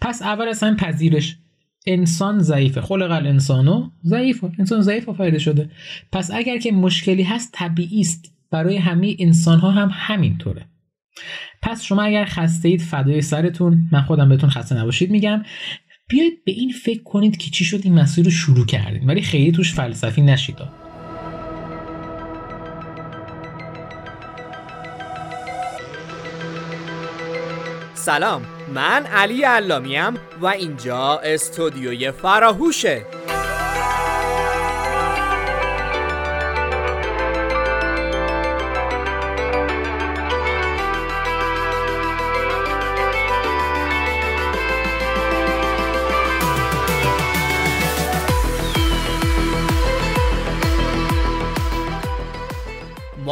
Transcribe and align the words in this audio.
پس 0.00 0.22
اول 0.22 0.48
همه 0.48 0.76
پذیرش. 0.76 1.36
انسان 1.86 2.38
ضعیفه. 2.38 2.80
خلق 2.80 3.10
الانسانو 3.10 3.90
ضعیفه. 4.04 4.52
انسان 4.58 4.80
ضعیف 4.80 5.08
آفریده 5.08 5.38
شده. 5.38 5.70
پس 6.12 6.30
اگر 6.34 6.58
که 6.58 6.72
مشکلی 6.72 7.22
هست 7.22 7.52
طبیعی 7.52 8.00
است. 8.00 8.32
برای 8.50 8.76
همه 8.76 9.16
انسان 9.18 9.58
ها 9.58 9.70
هم 9.70 9.90
همینطوره. 9.92 10.66
پس 11.62 11.82
شما 11.82 12.02
اگر 12.02 12.24
خسته 12.24 12.68
اید 12.68 12.80
فدای 12.80 13.22
سرتون. 13.22 13.88
من 13.92 14.02
خودم 14.02 14.28
بهتون 14.28 14.50
خسته 14.50 14.76
نباشید 14.76 15.10
میگم. 15.10 15.42
بیاید 16.08 16.44
به 16.44 16.52
این 16.52 16.70
فکر 16.70 17.02
کنید 17.02 17.36
که 17.36 17.50
چی 17.50 17.64
شد 17.64 17.80
این 17.84 17.94
مسیر 17.94 18.24
رو 18.24 18.30
شروع 18.30 18.66
کردیم 18.66 19.08
ولی 19.08 19.22
خیلی 19.22 19.52
توش 19.52 19.74
فلسفی 19.74 20.22
نشید. 20.22 20.56
سلام. 27.94 28.42
من 28.68 29.06
علی 29.06 29.42
علامیم 29.42 30.14
و 30.40 30.46
اینجا 30.46 31.20
استودیوی 31.24 32.10
فراهوشه. 32.10 33.06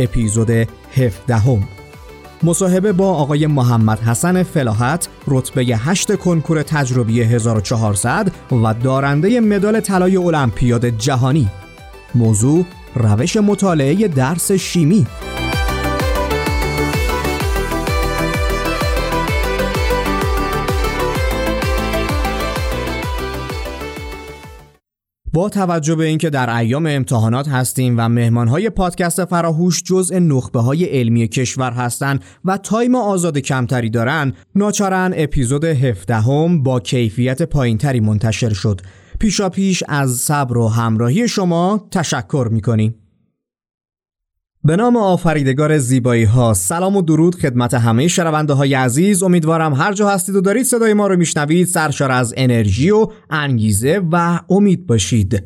اپیزود 0.00 0.50
17 0.50 1.36
هم. 1.36 1.68
مصاحبه 2.42 2.92
با 2.92 3.14
آقای 3.14 3.46
محمد 3.46 4.00
حسن 4.00 4.42
فلاحت 4.42 5.08
رتبه 5.28 5.62
8 5.62 6.16
کنکور 6.16 6.62
تجربی 6.62 7.22
1400 7.22 8.32
و 8.52 8.74
دارنده 8.74 9.40
مدال 9.40 9.80
طلای 9.80 10.16
المپیاد 10.16 10.86
جهانی 10.86 11.48
موضوع 12.14 12.64
روش 12.94 13.36
مطالعه 13.36 14.08
درس 14.08 14.52
شیمی 14.52 15.06
با 25.34 25.48
توجه 25.48 25.94
به 25.94 26.04
اینکه 26.04 26.30
در 26.30 26.56
ایام 26.56 26.86
امتحانات 26.86 27.48
هستیم 27.48 27.94
و 27.98 28.08
مهمانهای 28.08 28.70
پادکست 28.70 29.24
فراهوش 29.24 29.82
جزء 29.82 30.18
نخبه 30.18 30.60
های 30.60 30.84
علمی 30.84 31.28
کشور 31.28 31.72
هستند 31.72 32.24
و 32.44 32.56
تایم 32.56 32.94
آزاد 32.94 33.38
کمتری 33.38 33.90
دارن 33.90 34.32
ناچارن 34.54 35.12
اپیزود 35.16 35.64
17 35.64 36.14
هم 36.14 36.62
با 36.62 36.80
کیفیت 36.80 37.42
پایینتری 37.42 38.00
منتشر 38.00 38.52
شد. 38.52 38.80
پیشا 39.18 39.48
پیش 39.48 39.82
از 39.88 40.16
صبر 40.16 40.58
و 40.58 40.68
همراهی 40.68 41.28
شما 41.28 41.88
تشکر 41.90 42.48
می‌کنیم. 42.50 43.03
به 44.66 44.76
نام 44.76 44.96
آفریدگار 44.96 45.78
زیبایی 45.78 46.24
ها 46.24 46.54
سلام 46.54 46.96
و 46.96 47.02
درود 47.02 47.34
خدمت 47.34 47.74
همه 47.74 48.08
شنونده 48.08 48.52
های 48.52 48.74
عزیز. 48.74 49.22
امیدوارم 49.22 49.74
هر 49.74 49.92
جا 49.92 50.08
هستید 50.08 50.36
و 50.36 50.40
دارید 50.40 50.64
صدای 50.64 50.94
ما 50.94 51.06
رو 51.06 51.16
میشنوید. 51.16 51.66
سرشار 51.66 52.12
از 52.12 52.34
انرژی 52.36 52.90
و 52.90 53.06
انگیزه 53.30 54.00
و 54.12 54.40
امید 54.50 54.86
باشید. 54.86 55.42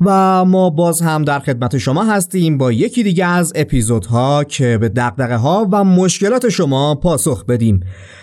و 0.00 0.44
ما 0.44 0.70
باز 0.70 1.00
هم 1.02 1.24
در 1.24 1.38
خدمت 1.38 1.78
شما 1.78 2.04
هستیم 2.04 2.58
با 2.58 2.72
یکی 2.72 3.02
دیگه 3.02 3.26
از 3.26 3.52
اپیزودها 3.56 4.44
که 4.44 4.78
به 4.78 4.88
دقدقه 4.88 5.36
ها 5.36 5.68
و 5.72 5.84
مشکلات 5.84 6.48
شما 6.48 6.94
پاسخ 6.94 7.44
بدیم. 7.44 7.80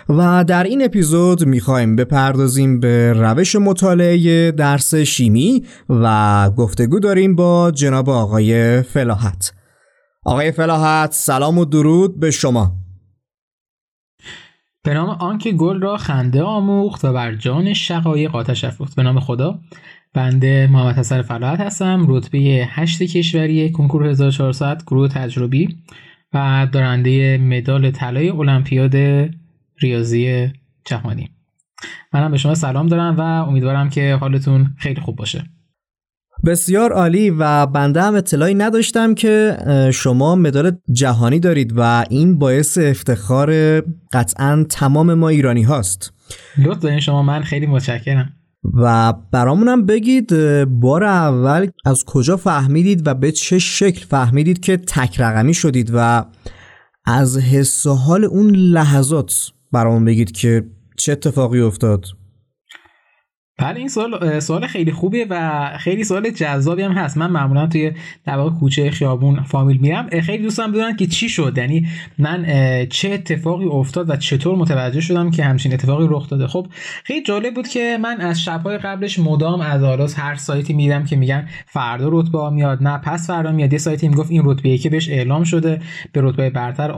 و 0.09 0.43
در 0.47 0.63
این 0.63 0.85
اپیزود 0.85 1.45
می‌خوایم 1.45 1.95
بپردازیم 1.95 2.79
به 2.79 3.13
روش 3.13 3.55
مطالعه 3.55 4.51
درس 4.51 4.95
شیمی 4.95 5.63
و 5.89 6.49
گفتگو 6.49 6.99
داریم 6.99 7.35
با 7.35 7.71
جناب 7.71 8.09
آقای 8.09 8.81
فلاحت. 8.81 9.62
آقای 10.25 10.51
فلاحت 10.51 11.11
سلام 11.11 11.57
و 11.57 11.65
درود 11.65 12.19
به 12.19 12.31
شما. 12.31 12.71
به 14.83 14.93
نام 14.93 15.09
آنکه 15.09 15.51
گل 15.51 15.81
را 15.81 15.97
خنده 15.97 16.43
آموخت 16.43 17.05
و 17.05 17.13
بر 17.13 17.35
جان 17.35 17.73
شقایق 17.73 18.35
آتش 18.35 18.63
افروخت. 18.63 18.95
به 18.95 19.03
نام 19.03 19.19
خدا. 19.19 19.59
بنده 20.13 20.67
محمد 20.71 20.95
حسن 20.95 21.21
فلاحت 21.21 21.59
هستم 21.59 22.05
رتبه 22.07 22.67
8 22.69 23.03
کشوری 23.03 23.71
کنکور 23.71 24.05
1400 24.05 24.83
گروه 24.87 25.07
تجربی 25.07 25.77
و 26.33 26.67
دارنده 26.71 27.37
مدال 27.37 27.91
طلای 27.91 28.29
المپیاد 28.29 28.95
ریاضی 29.79 30.51
جهانی. 30.85 31.29
منم 32.13 32.31
به 32.31 32.37
شما 32.37 32.55
سلام 32.55 32.87
دارم 32.87 33.17
و 33.17 33.21
امیدوارم 33.21 33.89
که 33.89 34.15
حالتون 34.15 34.75
خیلی 34.77 35.01
خوب 35.01 35.15
باشه. 35.15 35.52
بسیار 36.45 36.91
عالی 36.91 37.29
و 37.29 37.65
بنده 37.65 38.01
هم 38.01 38.15
اطلاعی 38.15 38.53
نداشتم 38.53 39.15
که 39.15 39.57
شما 39.93 40.35
مدال 40.35 40.71
جهانی 40.91 41.39
دارید 41.39 41.73
و 41.75 42.05
این 42.09 42.39
باعث 42.39 42.77
افتخار 42.77 43.81
قطعا 44.13 44.65
تمام 44.69 45.13
ما 45.13 45.29
ایرانی 45.29 45.63
هاست. 45.63 46.13
لطف 46.57 46.79
دارین 46.79 46.99
شما 46.99 47.23
من 47.23 47.41
خیلی 47.41 47.65
متشکرم. 47.65 48.33
و 48.73 49.13
برامونم 49.31 49.85
بگید 49.85 50.33
بار 50.65 51.03
اول 51.03 51.67
از 51.85 52.05
کجا 52.05 52.37
فهمیدید 52.37 53.07
و 53.07 53.13
به 53.13 53.31
چه 53.31 53.59
شکل 53.59 54.05
فهمیدید 54.05 54.59
که 54.59 54.77
تک 54.77 55.21
رقمی 55.21 55.53
شدید 55.53 55.91
و 55.93 56.25
از 57.05 57.37
حس 57.37 57.87
حال 57.87 58.23
اون 58.23 58.55
لحظات 58.55 59.51
برامون 59.71 60.05
بگید 60.05 60.31
که 60.31 60.65
چه 60.97 61.11
اتفاقی 61.11 61.61
افتاد؟ 61.61 62.05
بله 63.57 63.79
این 63.79 63.87
سوال 63.87 64.39
سوال 64.39 64.67
خیلی 64.67 64.91
خوبیه 64.91 65.25
و 65.29 65.69
خیلی 65.77 66.03
سوال 66.03 66.29
جذابی 66.29 66.81
هم 66.81 66.91
هست. 66.91 67.17
من 67.17 67.31
معمولا 67.31 67.67
توی 67.67 67.91
در 68.25 68.37
واقع 68.37 68.49
کوچه 68.49 68.91
خیابون 68.91 69.43
فامیل 69.43 69.77
میرم. 69.77 70.09
خیلی 70.21 70.43
دوستم 70.43 70.71
بدونن 70.71 70.95
که 70.95 71.07
چی 71.07 71.29
شد. 71.29 71.57
یعنی 71.57 71.87
من 72.17 72.45
چه 72.89 73.11
اتفاقی 73.11 73.65
افتاد 73.65 74.09
و 74.09 74.15
چطور 74.15 74.55
متوجه 74.55 75.01
شدم 75.01 75.31
که 75.31 75.43
همچین 75.43 75.73
اتفاقی 75.73 76.07
رخ 76.09 76.29
داده. 76.29 76.47
خب 76.47 76.67
خیلی 77.03 77.23
جالب 77.23 77.53
بود 77.53 77.67
که 77.67 77.97
من 78.01 78.21
از 78.21 78.41
شبهای 78.41 78.77
قبلش 78.77 79.19
مدام 79.19 79.61
از 79.61 79.83
آراز 79.83 80.15
هر 80.15 80.35
سایتی 80.35 80.73
میدم 80.73 81.03
که 81.03 81.15
میگن 81.15 81.47
فردا 81.65 82.09
رتبه 82.11 82.49
میاد. 82.49 82.83
نه 82.83 82.97
پس 82.97 83.27
فردا 83.27 83.51
میاد. 83.51 83.73
یه 83.73 83.79
سایتی 83.79 84.07
می‌گفت 84.07 84.31
این 84.31 84.41
رتبه 84.45 84.77
که 84.77 84.89
بهش 84.89 85.09
اعلام 85.09 85.43
شده. 85.43 85.81
به 86.11 86.21
رتبه 86.23 86.49
برتر 86.49 86.95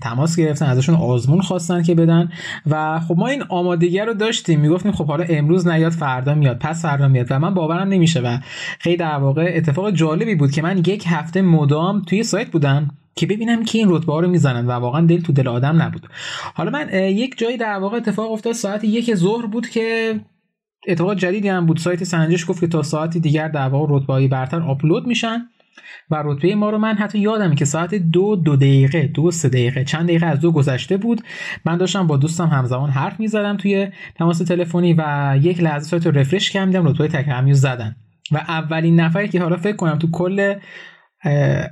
تماس 0.00 0.36
گرفتن. 0.36 0.66
ازشون 0.66 0.94
آزمون 0.94 1.40
خواستن 1.40 1.82
که 1.82 1.94
بدن. 1.94 2.28
و 2.66 3.00
خب 3.00 3.14
ما 3.18 3.26
این 3.26 3.42
آمادگی 3.48 3.98
رو 3.98 4.14
داشتیم. 4.14 4.60
می‌گفتیم 4.60 4.92
خب 4.92 5.06
حالا 5.06 5.24
امروز 5.28 5.68
نیاد 5.68 5.97
فردا 5.98 6.34
میاد 6.34 6.58
پس 6.58 6.82
فردا 6.82 7.08
میاد 7.08 7.26
و 7.30 7.38
من 7.38 7.54
باورم 7.54 7.88
نمیشه 7.88 8.20
و 8.20 8.38
خیلی 8.78 8.96
در 8.96 9.16
واقع 9.16 9.52
اتفاق 9.54 9.90
جالبی 9.90 10.34
بود 10.34 10.50
که 10.50 10.62
من 10.62 10.78
یک 10.78 11.04
هفته 11.06 11.42
مدام 11.42 12.02
توی 12.02 12.22
سایت 12.22 12.50
بودم 12.50 12.90
که 13.14 13.26
ببینم 13.26 13.64
که 13.64 13.78
این 13.78 13.86
رتبه 13.90 14.12
ها 14.12 14.20
رو 14.20 14.28
می‌زنن 14.28 14.66
و 14.66 14.70
واقعا 14.70 15.06
دل 15.06 15.20
تو 15.20 15.32
دل 15.32 15.48
آدم 15.48 15.82
نبود. 15.82 16.06
حالا 16.54 16.70
من 16.70 16.88
یک 16.92 17.38
جایی 17.38 17.56
در 17.56 17.78
واقع 17.78 17.96
اتفاق 17.96 18.32
افتاد 18.32 18.52
ساعت 18.52 18.84
یک 18.84 19.14
ظهر 19.14 19.46
بود 19.46 19.68
که 19.68 20.20
اتفاق 20.88 21.14
جدیدی 21.14 21.48
هم 21.48 21.66
بود. 21.66 21.78
سایت 21.78 22.04
سنجش 22.04 22.50
گفت 22.50 22.60
که 22.60 22.66
تا 22.66 22.82
ساعتی 22.82 23.20
دیگر 23.20 23.48
در 23.48 23.68
واقع 23.68 23.96
رتبه 23.96 24.28
برتر 24.28 24.62
آپلود 24.62 25.06
میشن. 25.06 25.48
و 26.10 26.22
رتبه 26.24 26.54
ما 26.54 26.70
رو 26.70 26.78
من 26.78 26.94
حتی 26.94 27.18
یادم 27.18 27.54
که 27.54 27.64
ساعت 27.64 27.94
دو 27.94 28.36
دو 28.36 28.56
دقیقه 28.56 29.06
دو 29.06 29.30
سه 29.30 29.48
دقیقه 29.48 29.84
چند 29.84 30.04
دقیقه 30.04 30.26
از 30.26 30.40
دو 30.40 30.52
گذشته 30.52 30.96
بود. 30.96 31.20
من 31.64 31.76
داشتم 31.76 32.06
با 32.06 32.16
دوستم 32.16 32.46
همزمان 32.46 32.90
حرف 32.90 33.20
می‌زدم 33.20 33.56
توی 33.56 33.88
تماس 34.14 34.38
تلفنی 34.38 34.94
و 34.98 35.34
یک 35.42 35.62
لحظه 35.62 35.88
سایت 35.88 36.06
رو 36.06 36.12
رفرش 36.12 36.50
کردم 36.50 36.86
رتبه 36.86 37.08
تک 37.08 37.52
زدن. 37.52 37.96
و 38.32 38.36
اولین 38.36 39.00
نفری 39.00 39.28
که 39.28 39.40
حالا 39.40 39.56
فکر 39.56 39.76
کنم 39.76 39.98
تو 39.98 40.10
کل 40.10 40.54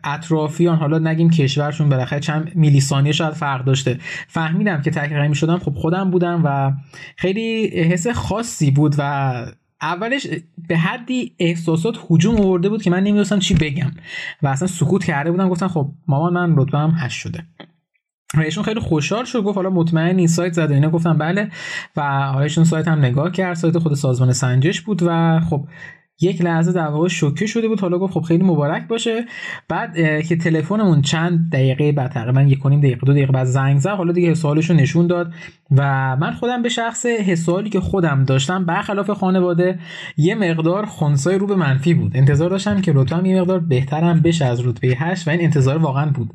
اطرافیان 0.04 0.76
حالا 0.76 0.98
نگیم 0.98 1.30
کشورشون 1.30 1.88
بالاخره 1.88 2.20
چند 2.20 2.52
میلی 2.54 2.80
ثانیه 2.80 3.12
شاید 3.12 3.32
فرق 3.34 3.64
داشته. 3.64 3.98
فهمیدم 4.28 4.82
که 4.82 4.90
تک 4.90 5.32
شدم 5.32 5.58
خب 5.58 5.72
خودم 5.74 6.10
بودم 6.10 6.42
و 6.44 6.72
خیلی 7.16 7.66
حس 7.66 8.06
خاصی 8.08 8.70
بود 8.70 8.94
و 8.98 9.32
اولش 9.82 10.26
به 10.68 10.76
حدی 10.76 11.34
احساسات 11.38 11.98
حجوم 12.08 12.40
آورده 12.40 12.68
بود 12.68 12.82
که 12.82 12.90
من 12.90 13.00
نمی‌دونستم 13.00 13.38
چی 13.38 13.54
بگم 13.54 13.90
و 14.42 14.48
اصلا 14.48 14.68
سکوت 14.68 15.04
کرده 15.04 15.30
بودم. 15.30 15.48
گفتم 15.48 15.68
خب 15.68 15.92
مامان 16.06 16.32
من 16.32 16.56
رتبه 16.56 16.78
هم 16.78 16.94
هشت 16.98 17.20
شده. 17.20 17.46
و 18.34 18.40
ایشون 18.40 18.64
خیلی 18.64 18.80
خوشحال 18.80 19.24
شد. 19.24 19.42
گفت 19.42 19.56
حالا 19.56 19.70
مطمئن 19.70 20.18
این 20.18 20.26
سایت 20.26 20.52
زد 20.52 20.70
اینا 20.70 20.90
گفتم 20.90 21.18
بله. 21.18 21.50
و 21.96 22.00
ایشون 22.42 22.64
سایت 22.64 22.88
هم 22.88 22.98
نگاه 22.98 23.32
کرد. 23.32 23.54
سایت 23.54 23.78
خود 23.78 23.94
سازمان 23.94 24.32
سنجش 24.32 24.80
بود 24.80 25.02
و 25.02 25.40
خب 25.40 25.68
یک 26.20 26.42
لحظه 26.42 26.72
در 26.72 26.86
واقع 26.86 27.08
شوکه 27.08 27.46
شده 27.46 27.68
بود. 27.68 27.80
حالا 27.80 27.98
گفت 27.98 28.12
خب 28.12 28.20
خیلی 28.20 28.44
مبارک 28.44 28.88
باشه. 28.88 29.24
بعد 29.68 29.96
که 30.22 30.36
تلفنمون 30.36 31.02
چند 31.02 31.50
دقیقه 31.52 31.92
بعد 31.92 32.10
تقریبا 32.10 32.42
یک 32.42 32.58
کنیم 32.58 32.80
دقیقه 32.80 33.06
دو 33.06 33.12
دقیقه 33.12 33.32
بعد 33.32 33.46
زنگ 33.46 33.78
زد. 33.78 33.90
حالا 33.90 34.12
دیگه 34.12 34.30
حسابش 34.30 34.70
نشون 34.70 35.06
داد. 35.06 35.32
و 35.70 36.16
من 36.16 36.32
خودم 36.32 36.62
به 36.62 36.68
شخص 36.68 37.06
حسابی 37.06 37.70
که 37.70 37.80
خودم 37.80 38.24
داشتم 38.24 38.64
برخلاف 38.64 39.10
خانواده 39.10 39.78
یه 40.16 40.34
مقدار 40.34 40.86
خنسای 40.86 41.38
رو 41.38 41.46
به 41.46 41.56
منفی 41.56 41.94
بود. 41.94 42.16
انتظار 42.16 42.50
داشتم 42.50 42.80
که 42.80 42.92
لطفا 42.92 43.22
یه 43.26 43.40
مقدار 43.40 43.60
بهترم 43.60 44.20
بشه 44.20 44.44
از 44.44 44.66
رتبه 44.66 44.88
8 44.88 45.28
و 45.28 45.30
این 45.30 45.40
انتظار 45.40 45.78
واقعا 45.78 46.10
بود. 46.10 46.30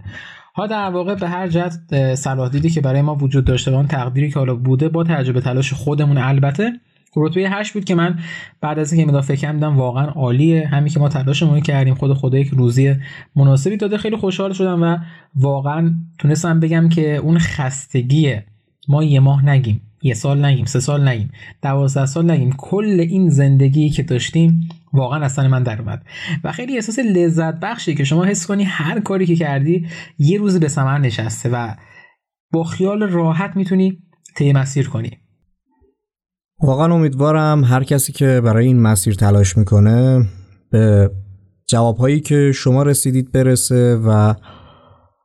ها 0.55 0.67
در 0.67 0.89
واقع 0.89 1.15
به 1.15 1.27
هر 1.27 1.47
جهت 1.47 2.15
صلاح 2.15 2.49
دیدی 2.49 2.69
که 2.69 2.81
برای 2.81 3.01
ما 3.01 3.15
وجود 3.15 3.45
داشته 3.45 3.71
و 3.71 3.75
اون 3.75 3.87
تقدیری 3.87 4.31
که 4.31 4.39
حالا 4.39 4.55
بوده 4.55 4.89
با 4.89 5.03
تجربه 5.03 5.41
تلاش 5.41 5.73
خودمون 5.73 6.17
البته 6.17 6.71
رتبه 7.15 7.49
8 7.49 7.73
بود 7.73 7.85
که 7.85 7.95
من 7.95 8.19
بعد 8.61 8.79
از 8.79 8.93
اینکه 8.93 9.11
مدافع 9.11 9.35
فکر 9.35 9.51
دیدم 9.51 9.77
واقعا 9.77 10.05
عالیه. 10.05 10.67
همین 10.67 10.93
که 10.93 10.99
ما 10.99 11.09
تلاشمون 11.09 11.59
کردیم 11.59 11.93
خود 11.93 12.13
خدایی 12.13 12.43
که 12.43 12.55
روزی 12.55 12.95
مناسبی 13.35 13.77
داده. 13.77 13.97
خیلی 13.97 14.17
خوشحال 14.17 14.53
شدم 14.53 14.83
و 14.83 14.97
واقعا 15.35 15.93
تونستم 16.19 16.59
بگم 16.59 16.89
که 16.89 17.15
اون 17.15 17.37
خستگی 17.37 18.35
ما 18.87 19.03
یه 19.03 19.19
ماه 19.19 19.45
نگیم 19.45 19.81
یه 20.03 20.13
سال 20.13 20.45
نگیم 20.45 20.65
سه 20.65 20.79
سال 20.79 21.07
نگیم 21.07 21.31
دوازده 21.61 22.05
سال 22.05 22.31
نگیم 22.31 22.53
کل 22.57 23.05
این 23.09 23.29
زندگی 23.29 23.89
که 23.89 24.03
داشتیم 24.03 24.69
واقعا 24.93 25.25
اصلا 25.25 25.47
من 25.47 25.63
در 25.63 25.81
اومد. 25.81 26.05
و 26.43 26.51
خیلی 26.51 26.75
احساس 26.75 26.99
لذت 26.99 27.59
بخشی 27.59 27.95
که 27.95 28.03
شما 28.03 28.25
حس 28.25 28.47
کنی 28.47 28.63
هر 28.63 28.99
کاری 28.99 29.25
که 29.25 29.35
کردی 29.35 29.87
یه 30.19 30.37
روز 30.37 30.59
به 30.59 30.67
ثمر 30.67 30.97
نشسته 30.97 31.49
و 31.49 31.75
با 32.51 32.63
خیال 32.63 33.03
راحت 33.03 33.55
می‌تونی 33.55 33.97
طی 34.35 34.53
مسیر 34.53 34.89
کنی. 34.89 35.11
واقعا 36.63 36.93
امیدوارم 36.93 37.63
هر 37.63 37.83
کسی 37.83 38.13
که 38.13 38.41
برای 38.43 38.65
این 38.65 38.81
مسیر 38.81 39.13
تلاش 39.13 39.57
می‌کنه 39.57 40.25
به 40.69 41.11
جوابهایی 41.67 42.19
که 42.19 42.51
شما 42.51 42.83
رسیدید 42.83 43.31
برسه 43.31 43.95
و 43.95 44.33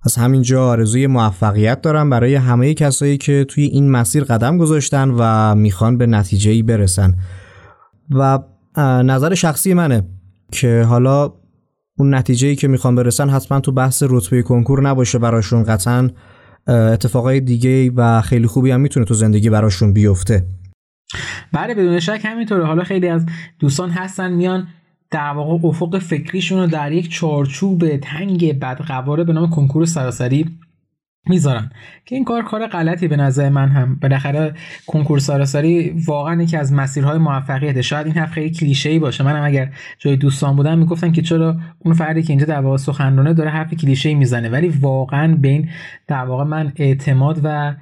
از 0.02 0.16
همینجا 0.16 0.68
آرزوی 0.68 1.06
موفقیت 1.06 1.80
دارم 1.80 2.10
برای 2.10 2.34
همه 2.34 2.74
کسایی 2.74 3.18
که 3.18 3.44
توی 3.48 3.64
این 3.64 3.90
مسیر 3.90 4.24
قدم 4.24 4.58
گذاشتن 4.58 5.10
و 5.18 5.54
می‌خوان 5.54 5.98
به 5.98 6.06
نتیجه 6.06 6.50
ای 6.50 6.62
برسن. 6.62 7.14
و 8.10 8.38
نظر 9.02 9.34
شخصی 9.34 9.74
منه 9.74 10.02
که 10.52 10.82
حالا 10.88 11.32
اون 11.98 12.14
نتیجه 12.14 12.48
ای 12.48 12.56
که 12.56 12.68
می‌خوان 12.68 12.94
برسن 12.94 13.28
حتما 13.28 13.60
تو 13.60 13.72
بحث 13.72 14.02
رتبه 14.06 14.42
کنکور 14.42 14.82
نباشه 14.82 15.18
براشون 15.18 15.62
قطعا 15.62 16.10
اتفاقای 16.68 17.40
دیگه 17.40 17.90
و 17.96 18.20
خیلی 18.20 18.46
خوبی 18.46 18.70
هم 18.70 18.80
می‌تونه 18.80 19.06
تو 19.06 19.14
زندگی 19.14 19.50
براشون 19.50 19.92
بیفته. 19.92 20.46
بله 21.53 21.75
بدون 21.75 22.00
شک 22.00 22.20
همینطوره. 22.25 22.67
حالا 22.67 22.85
خیلی 22.85 23.08
از 23.08 23.26
دوستان 23.58 23.91
هستن 23.91 24.32
میان 24.32 24.69
در 25.11 25.31
واقع 25.31 25.69
افق 25.69 25.99
فکریشون 25.99 26.58
رو 26.58 26.67
در 26.67 26.93
یک 26.93 27.11
چارچوب 27.11 27.97
تنگ 27.97 28.58
بدقواره 28.58 29.25
به 29.25 29.32
نام 29.32 29.50
کنکور 29.50 29.87
سراسری 29.87 30.58
می‌ذارن. 31.29 31.70
که 32.05 32.14
این 32.14 32.25
کار 32.25 32.43
کار 32.43 32.67
غلطی 32.67 33.08
به 33.08 33.17
نظر 33.17 33.49
من 33.49 33.69
هم. 33.69 33.94
بالاخره 33.94 34.55
کنکور 34.87 35.19
سراسری 35.19 36.03
واقعا 36.06 36.43
یکی 36.43 36.56
از 36.56 36.73
مسیرهای 36.73 37.19
موفقیته. 37.19 37.82
شاید 37.82 38.06
این 38.06 38.17
حرف 38.17 38.32
خیلی 38.32 38.50
کلیشه 38.50 38.91
ای 38.91 38.99
باشه. 38.99 39.25
منم 39.25 39.44
اگر 39.44 39.73
جای 39.99 40.17
دوستان 40.17 40.56
بودم 40.56 40.79
می‌گفتن 40.79 41.12
که 41.12 41.23
چرا 41.23 41.56
اون 41.79 41.94
فردی 41.94 42.23
که 42.23 42.31
اینجا 42.31 42.47
در 42.47 42.61
واقع 42.61 42.76
سخنرانه 42.76 43.35
داره 43.35 43.50
حرف 43.50 43.75
کلیشه 43.75 44.08
ای 44.08 44.14
می‌زنه. 44.14 44.49
ولی 44.49 44.69
واقعا 44.69 45.37
بین 45.37 45.69
در 46.06 46.25
واقع 46.25 46.44
من 46.44 46.73
اعتماد 46.76 47.41
و 47.44 47.75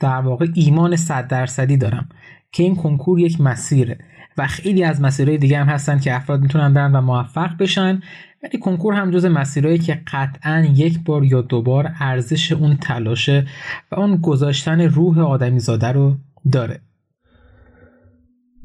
در 0.00 0.20
واقع 0.20 0.46
ایمان 0.54 0.96
صد 0.96 1.28
درصدی 1.28 1.76
دارم. 1.76 2.08
که 2.52 2.62
این 2.62 2.76
کنکور 2.76 3.20
یک 3.20 3.40
مسیره 3.40 3.98
و 4.38 4.46
خیلی 4.46 4.84
از 4.84 5.00
مسیرهای 5.00 5.38
دیگه 5.38 5.58
هم 5.58 5.66
هستن 5.66 5.98
که 5.98 6.16
افراد 6.16 6.40
می‌تونن 6.40 6.74
برن 6.74 6.92
و 6.92 7.00
موفق 7.00 7.56
بشن. 7.58 8.00
ولی 8.42 8.58
کنکور 8.58 8.94
هم 8.94 9.10
جز 9.10 9.24
مسیرهایی 9.24 9.78
که 9.78 10.00
قطعا 10.12 10.66
یک 10.74 10.98
بار 11.04 11.24
یا 11.24 11.42
دوبار 11.42 11.92
ارزش 12.00 12.52
اون 12.52 12.76
تلاشه 12.76 13.46
و 13.92 14.00
اون 14.00 14.16
گذاشتن 14.16 14.80
روح 14.80 15.20
آدمی 15.20 15.60
زاده 15.60 15.86
رو 15.86 16.16
داره. 16.52 16.80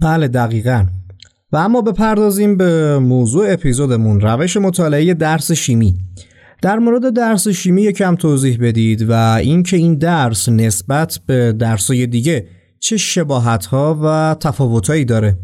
بله 0.01 0.27
دقیقا. 0.27 0.85
و 1.51 1.57
اما 1.57 1.81
بپردازیم 1.81 2.57
به 2.57 2.99
موضوع 2.99 3.53
اپیزودمون 3.53 4.21
روش 4.21 4.57
مطالعه 4.57 5.13
درس 5.13 5.51
شیمی. 5.51 5.95
در 6.61 6.79
مورد 6.79 7.13
درس 7.13 7.47
شیمی 7.47 7.81
یکم 7.81 8.15
توضیح 8.15 8.57
بدید 8.61 9.09
و 9.09 9.13
اینکه 9.13 9.77
این 9.77 9.95
درس 9.95 10.49
نسبت 10.49 11.19
به 11.25 11.53
درسای 11.53 12.07
دیگه 12.07 12.47
چه 12.79 12.97
شباهت 12.97 13.65
ها 13.65 13.99
و 14.03 14.35
تفاوت 14.39 14.89
هایی 14.89 15.05
داره؟ 15.05 15.37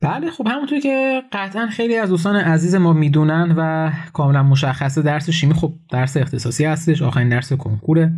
بله 0.00 0.30
خب 0.30 0.46
همونطور 0.48 0.80
که 0.80 1.22
قطعا 1.32 1.66
خیلی 1.66 1.96
از 1.96 2.08
دوستان 2.08 2.36
عزیز 2.36 2.74
ما 2.74 2.92
می‌دونن 2.92 3.54
و 3.56 3.92
کاملا 4.12 4.42
مشخصه 4.42 5.02
درس 5.02 5.30
شیمی 5.30 5.54
خب 5.54 5.72
درس 5.90 6.16
اختصاصی 6.16 6.64
هستش 6.64 7.02
آخرین 7.02 7.28
درس 7.28 7.52
کنکوره. 7.52 8.12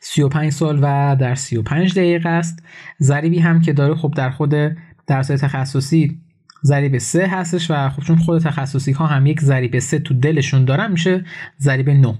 35 0.00 0.52
سال 0.52 0.78
و 0.82 1.16
در 1.20 1.34
35 1.34 1.94
دقیقه 1.94 2.28
است. 2.28 2.62
ضریبی 3.00 3.38
هم 3.38 3.60
که 3.60 3.72
داره 3.72 3.94
خب 3.94 4.14
در 4.16 4.30
خود 4.30 4.54
درس 5.06 5.26
تخصصی 5.26 6.20
ضریب 6.64 6.98
سه 6.98 7.26
هستش 7.26 7.70
و 7.70 7.88
خب 7.88 8.02
چون 8.02 8.16
خود 8.16 8.42
تخصصی 8.42 8.92
ها 8.92 9.06
هم 9.06 9.26
یک 9.26 9.40
ضریب 9.40 9.78
سه 9.78 9.98
تو 9.98 10.14
دلشون 10.14 10.64
دارن 10.64 10.92
میشه 10.92 11.24
ضریب 11.60 11.90
9 11.90 12.18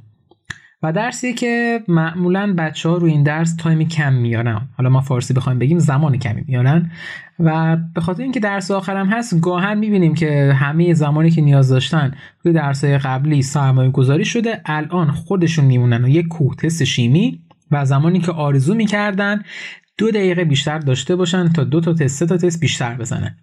و 0.85 0.93
درسی 0.93 1.35
که 1.35 1.81
معمولا 1.89 2.55
بچه 2.59 2.89
ها 2.89 2.97
روی 2.97 3.11
این 3.11 3.23
درس 3.23 3.57
تایم 3.57 3.89
کم 3.89 4.13
میارن. 4.13 4.69
حالا 4.77 4.91
ما 4.91 5.01
فارسی 5.01 5.35
بخوایم 5.35 5.59
بگیم 5.59 5.79
زمان 5.79 6.19
کمی 6.19 6.45
میارن. 6.49 6.91
و 7.39 7.77
به 7.95 8.01
خاطر 8.01 8.23
اینکه 8.23 8.41
درس 8.41 8.71
آخرم 8.71 9.09
هست 9.09 9.41
گاهن 9.41 9.79
می‌بینیم 9.79 10.15
که 10.15 10.53
همه 10.53 10.95
زمانی 10.95 11.31
که 11.31 11.41
نیاز 11.41 11.69
داشتن 11.69 12.15
روی 12.43 12.55
درس 12.55 12.85
قبلی 12.85 13.43
سرمایه 13.43 13.91
گذاری 13.91 14.25
شده 14.25 14.61
الان 14.65 15.11
خودشون 15.11 15.65
میمونن 15.65 16.05
و 16.05 16.09
یک 16.09 16.29
کوه 16.29 16.57
تست 16.57 16.85
شیمی 16.85 17.41
و 17.71 17.85
زمانی 17.85 18.21
که 18.21 18.33
آرزو 18.33 18.75
می‌کردن 18.75 19.43
دو 19.99 20.11
دقیقه 20.11 20.45
بیشتر 20.45 20.79
داشته 20.79 21.17
باشن 21.17 21.49
تا 21.49 21.65
دو 21.65 21.81
تا 21.81 21.93
تست 21.93 22.19
سه 22.19 22.27
تا 22.27 22.37
تست 22.37 22.61
بیشتر 22.61 22.95
بزنن. 22.95 23.37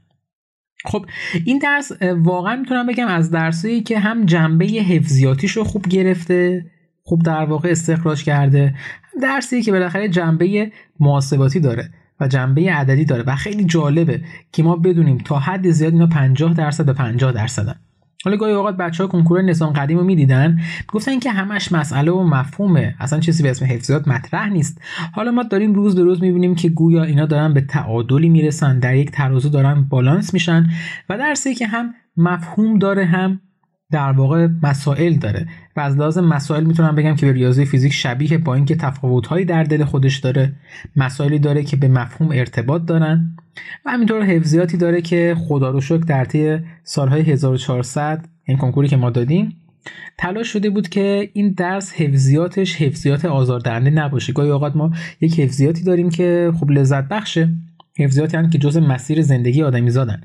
خب 0.85 1.05
این 1.45 1.57
درس 1.57 1.91
واقعا 2.01 2.55
می‌تونم 2.55 2.87
بگم 2.87 3.07
از 3.07 3.31
درسایی 3.31 3.81
که 3.81 3.99
هم 3.99 4.25
جنبه 4.25 4.65
حفظیاتیش 4.65 5.51
رو 5.51 5.63
خوب 5.63 5.87
گرفته 5.87 6.65
خوب 7.11 7.23
در 7.23 7.45
واقع 7.45 7.69
استخراج 7.69 8.23
کرده. 8.23 8.75
درسی 9.21 9.61
که 9.61 9.71
بالاخره 9.71 10.09
جنبه 10.09 10.71
محاسباتی 10.99 11.59
داره 11.59 11.89
و 12.19 12.27
جنبه 12.27 12.73
عددی 12.73 13.05
داره 13.05 13.23
و 13.23 13.35
خیلی 13.35 13.65
جالبه 13.65 14.21
که 14.51 14.63
ما 14.63 14.75
بدونیم 14.75 15.17
تا 15.17 15.39
حد 15.39 15.69
زیاد 15.69 15.93
اینا 15.93 16.07
50 16.07 16.53
درصد 16.53 16.85
به 16.85 16.93
50 16.93 17.31
درصدن. 17.31 17.75
حالا 18.25 18.37
گاهی 18.37 18.53
اوقات 18.53 18.77
بچه 18.77 19.03
ها 19.03 19.09
کنکور 19.09 19.41
نظام 19.41 19.73
قدیم 19.73 19.97
رو 19.97 20.03
می‌دیدن 20.03 20.59
گفتن 20.87 21.19
که 21.19 21.31
همش 21.31 21.71
مسئله 21.71 22.11
و 22.11 22.23
مفهومه 22.23 22.95
اصلا 22.99 23.19
چیزی 23.19 23.43
به 23.43 23.49
اسم 23.49 23.65
حفظیات 23.65 24.07
مطرح 24.07 24.49
نیست. 24.49 24.81
حالا 25.13 25.31
ما 25.31 25.43
داریم 25.43 25.73
روز 25.73 25.95
به 25.95 26.03
روز 26.03 26.21
می‌بینیم 26.21 26.55
که 26.55 26.69
گویا 26.69 27.03
اینا 27.03 27.25
دارن 27.25 27.53
به 27.53 27.61
تعادلی 27.61 28.29
می‌رسن 28.29 28.79
در 28.79 28.95
یک 28.95 29.11
ترازو 29.11 29.49
دارن 29.49 29.81
بالانس 29.89 30.33
میشن 30.33 30.69
و 31.09 31.17
درسی 31.17 31.55
که 31.55 31.67
هم 31.67 31.93
مفهوم 32.17 32.79
داره 32.79 33.05
هم 33.05 33.41
در 33.91 34.11
واقع 34.11 34.47
مسائل 34.63 35.13
داره. 35.13 35.47
و 35.75 35.79
از 35.79 35.97
لحاظ 35.97 36.17
مسائل 36.17 36.63
می‌تونم 36.63 36.95
بگم 36.95 37.15
که 37.15 37.25
به 37.25 37.31
ریاضی 37.31 37.65
فیزیک 37.65 37.93
شبیه 37.93 38.37
با 38.37 38.55
اینکه 38.55 38.75
تفاوتهایی 38.75 39.45
در 39.45 39.63
دل 39.63 39.83
خودش 39.83 40.17
داره 40.17 40.53
مسائلی 40.95 41.39
داره 41.39 41.63
که 41.63 41.77
به 41.77 41.87
مفهوم 41.87 42.31
ارتباط 42.31 42.85
دارن 42.85 43.35
و 43.85 43.91
همینطور 43.91 44.23
حفظیاتی 44.23 44.77
داره 44.77 45.01
که 45.01 45.35
خدا 45.39 45.69
رو 45.69 45.81
شکر 45.81 45.97
در 45.97 46.25
طی 46.25 46.57
سالهای 46.83 47.21
1400 47.21 48.25
این 48.43 48.57
کنکوری 48.57 48.87
که 48.87 48.97
ما 48.97 49.09
دادیم 49.09 49.55
تلاش 50.17 50.47
شده 50.47 50.69
بود 50.69 50.89
که 50.89 51.29
این 51.33 51.51
درس 51.51 51.93
حفظیاتش 51.93 52.75
حفظیات 52.75 53.25
آزاردهنده 53.25 53.89
نباشه. 53.89 54.33
گاهی 54.33 54.49
اوقات 54.49 54.75
ما 54.75 54.91
یک 55.21 55.39
حفظیاتی 55.39 55.83
داریم 55.83 56.09
که 56.09 56.51
خب 56.59 56.71
لذت 56.71 57.07
بخشه. 57.07 57.49
حفظیاتی 57.99 58.37
هم 58.37 58.49
که 58.49 58.57
جز 58.57 58.77
مسیر 58.77 59.21
زندگی 59.21 59.63
آدمی 59.63 59.89
زادن. 59.89 60.21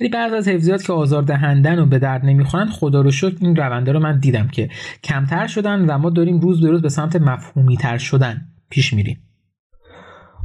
ولی 0.00 0.08
بعض 0.08 0.32
از 0.32 0.48
حفظیات 0.48 0.82
که 0.82 0.92
آزار 0.92 1.22
دهندن 1.22 1.78
و 1.78 1.86
به 1.86 1.98
درد 1.98 2.24
نمی‌خورن 2.24 2.66
خدا 2.66 3.00
رو 3.00 3.10
شکر 3.10 3.36
این 3.40 3.56
رونده 3.56 3.92
رو 3.92 4.00
من 4.00 4.18
دیدم 4.18 4.48
که 4.48 4.68
کمتر 5.04 5.46
شدن 5.46 5.84
و 5.84 5.98
ما 5.98 6.10
داریم 6.10 6.40
روز 6.40 6.60
به 6.60 6.70
روز 6.70 6.82
به 6.82 6.88
سمت 6.88 7.16
مفهومی 7.16 7.76
تر 7.76 7.98
شدن 7.98 8.40
پیش 8.70 8.92
میریم. 8.92 9.18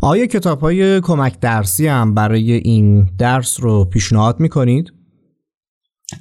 آیا 0.01 0.25
کتاب 0.25 0.59
های 0.59 1.01
کمک 1.01 1.39
درسی 1.39 1.87
هم 1.87 2.13
برای 2.13 2.51
این 2.51 3.09
درس 3.17 3.59
رو 3.59 3.85
پیشنهاد 3.85 4.39
می‌کنید؟ 4.39 4.93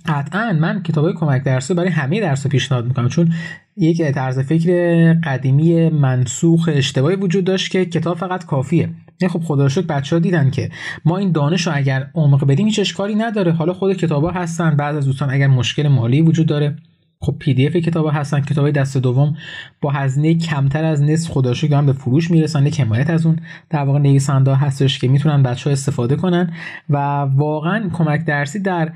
قطعا 0.07 0.53
من 0.53 0.83
کتاب 0.83 1.05
های 1.05 1.15
کمک 1.15 1.43
درسی 1.43 1.75
برای 1.75 1.91
همه 1.91 2.21
درس 2.21 2.47
رو 2.47 2.51
پیشنهاد 2.51 2.87
می‌کنم 2.87 3.09
چون 3.09 3.33
یک 3.77 4.03
طرز 4.03 4.39
فکر 4.39 5.13
قدیمی 5.25 5.91
منسوخ 5.91 6.71
اشتباهی 6.73 7.17
وجود 7.17 7.45
داشت 7.45 7.71
که 7.71 7.85
کتاب 7.85 8.17
فقط 8.17 8.47
کافیه. 8.47 8.91
خب 9.28 9.40
خدا 9.40 9.68
شد 9.68 9.87
بچه 9.87 10.16
ها 10.16 10.21
دیدن 10.21 10.50
که 10.50 10.71
ما 11.04 11.18
این 11.18 11.33
دانش 11.33 11.66
رو 11.66 11.73
اگر 11.76 12.11
عمق 12.14 12.47
بدیم 12.47 12.66
هیچ 12.66 12.78
اشکالی 12.78 13.14
نداره. 13.14 13.52
حالا 13.52 13.73
خود 13.73 13.97
کتابا 13.97 14.30
هستن 14.30 14.76
بعد 14.76 14.97
از 14.97 15.06
دوستان 15.06 15.30
اگر 15.30 15.47
مشکل 15.47 15.88
مالی 15.88 16.21
وجود 16.21 16.47
داره 16.47 16.76
خب 17.21 17.37
پی 17.38 17.54
دی 17.54 17.66
اف 17.66 17.76
کتاب 17.76 18.11
هستن. 18.12 18.40
کتاب 18.40 18.71
دست 18.71 18.97
دوم 18.97 19.37
با 19.80 19.90
هزینه 19.90 20.35
کمتر 20.35 20.85
از 20.85 21.02
نصف 21.02 21.30
خداشو 21.30 21.76
هم 21.76 21.87
به 21.87 21.92
فروش 21.92 22.30
می‌رسن 22.30 22.71
که 22.71 22.85
حمایت 22.85 23.11
از 23.11 23.26
اون 23.26 23.38
در 23.71 23.85
واقع 23.85 23.99
نویسنده 23.99 24.54
هستش 24.54 24.99
که 24.99 25.09
می‌تونن 25.09 25.42
بچه 25.42 25.71
ها 25.71 25.73
استفاده 25.73 26.16
کنن 26.16 26.52
و 26.90 26.97
واقعا 27.21 27.90
کمک 27.92 28.25
درسی 28.25 28.59
در 28.59 28.92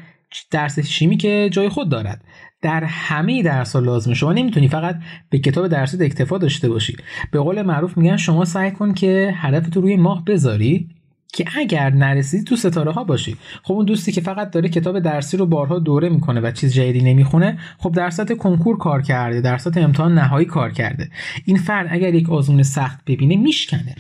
درس 0.50 0.78
شیمی 0.78 1.16
که 1.16 1.49
جای 1.52 1.68
خود 1.68 1.88
دارد. 1.88 2.25
در 2.62 2.85
همه 2.85 3.42
درس 3.42 3.76
ها 3.76 3.82
لازمه. 3.82 4.14
شما 4.14 4.32
نمی‌تونی 4.32 4.68
فقط 4.68 4.97
به 5.30 5.38
کتاب 5.38 5.68
درسی 5.68 6.04
اکتفا 6.04 6.38
داشته 6.38 6.68
باشی. 6.68 6.97
به 7.32 7.40
قول 7.40 7.62
معروف 7.62 7.97
میگن 7.97 8.16
شما 8.16 8.44
سعی 8.44 8.70
کن 8.70 8.94
که 8.94 9.35
هدف 9.37 9.68
تو 9.68 9.80
روی 9.80 9.97
ماه 9.97 10.25
بذاری 10.25 10.88
که 11.32 11.44
اگر 11.56 11.90
نرسیدی 11.90 12.44
تو 12.44 12.56
ستاره 12.56 12.92
ها 12.92 13.04
باشی. 13.04 13.37
خب 13.62 13.75
اون 13.75 13.85
دوستی 13.85 14.12
که 14.12 14.20
فقط 14.20 14.50
داره 14.50 14.68
کتاب 14.68 14.99
درسی 14.99 15.37
رو 15.37 15.47
بارها 15.47 15.78
دوره 15.78 16.08
می‌کنه 16.08 16.40
و 16.40 16.50
چیز 16.50 16.75
جدیدی 16.75 17.02
نمی‌خونه 17.02 17.58
خب 17.78 17.92
در 17.92 18.11
سطح 18.11 18.35
کنکور 18.35 18.78
کار 18.78 19.02
کرده 19.02 19.40
در 19.40 19.58
سطح 19.58 19.80
امتحان 19.80 20.14
نهایی 20.14 20.47
کار 20.47 20.73
کرده. 20.73 21.11
این 21.44 21.56
فرد 21.56 21.88
اگر 21.90 22.14
یک 22.14 22.30
آزمون 22.30 22.62
سخت 22.62 23.04
ببینه 23.06 23.37
میشکنه. 23.37 23.94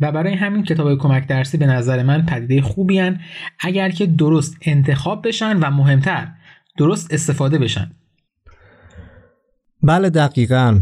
و 0.00 0.12
برای 0.12 0.34
همین 0.34 0.64
کتاب 0.64 0.98
کمک 0.98 1.26
درسی 1.26 1.58
به 1.58 1.66
نظر 1.66 2.02
من 2.02 2.26
پدیده 2.26 2.62
خوبی 2.62 2.98
هن 2.98 3.20
اگر 3.60 3.90
که 3.90 4.06
درست 4.06 4.56
انتخاب 4.62 5.28
بشن 5.28 5.56
و 5.56 5.70
مهمتر 5.70 6.28
درست 6.78 7.14
استفاده 7.14 7.58
بشن. 7.58 7.90
بله 9.82 10.10
دقیقا. 10.10 10.80